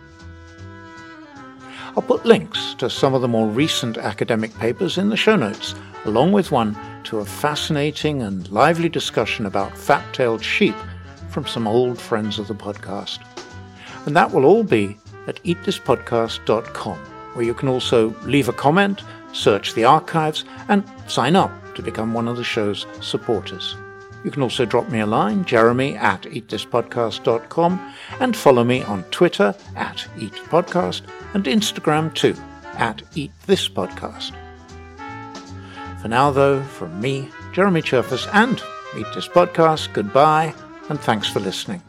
I'll 1.94 2.02
put 2.02 2.24
links 2.24 2.72
to 2.78 2.88
some 2.88 3.12
of 3.12 3.20
the 3.20 3.28
more 3.28 3.48
recent 3.48 3.98
academic 3.98 4.54
papers 4.54 4.96
in 4.96 5.10
the 5.10 5.16
show 5.18 5.36
notes, 5.36 5.74
along 6.06 6.32
with 6.32 6.50
one 6.50 6.74
to 7.04 7.18
a 7.18 7.26
fascinating 7.26 8.22
and 8.22 8.50
lively 8.50 8.88
discussion 8.88 9.44
about 9.44 9.76
fat 9.76 10.14
tailed 10.14 10.42
sheep 10.42 10.74
from 11.28 11.46
some 11.46 11.68
old 11.68 12.00
friends 12.00 12.38
of 12.38 12.48
the 12.48 12.54
podcast. 12.54 13.18
And 14.06 14.16
that 14.16 14.30
will 14.30 14.46
all 14.46 14.64
be 14.64 14.96
at 15.26 15.36
eatthispodcast.com, 15.44 16.98
where 17.34 17.44
you 17.44 17.54
can 17.54 17.68
also 17.68 18.14
leave 18.22 18.48
a 18.48 18.52
comment, 18.52 19.02
search 19.32 19.74
the 19.74 19.84
archives, 19.84 20.44
and 20.68 20.84
sign 21.08 21.36
up 21.36 21.50
to 21.74 21.82
become 21.82 22.12
one 22.12 22.28
of 22.28 22.36
the 22.36 22.44
show's 22.44 22.86
supporters. 23.00 23.76
You 24.24 24.30
can 24.30 24.42
also 24.42 24.64
drop 24.64 24.88
me 24.88 25.00
a 25.00 25.06
line, 25.06 25.44
jeremy 25.44 25.96
at 25.96 26.22
eatthispodcast.com, 26.22 27.94
and 28.20 28.36
follow 28.36 28.62
me 28.62 28.82
on 28.84 29.02
Twitter 29.04 29.54
at 29.74 30.06
eatpodcast 30.16 31.02
and 31.34 31.44
Instagram 31.44 32.14
too, 32.14 32.36
at 32.74 32.98
eatthispodcast. 33.14 34.32
For 36.00 36.08
now, 36.08 36.30
though, 36.30 36.62
from 36.62 37.00
me, 37.00 37.28
Jeremy 37.52 37.82
Cherfas, 37.82 38.28
and 38.32 38.62
Eat 38.96 39.06
This 39.14 39.28
Podcast, 39.28 39.92
goodbye, 39.92 40.54
and 40.88 41.00
thanks 41.00 41.28
for 41.28 41.40
listening. 41.40 41.80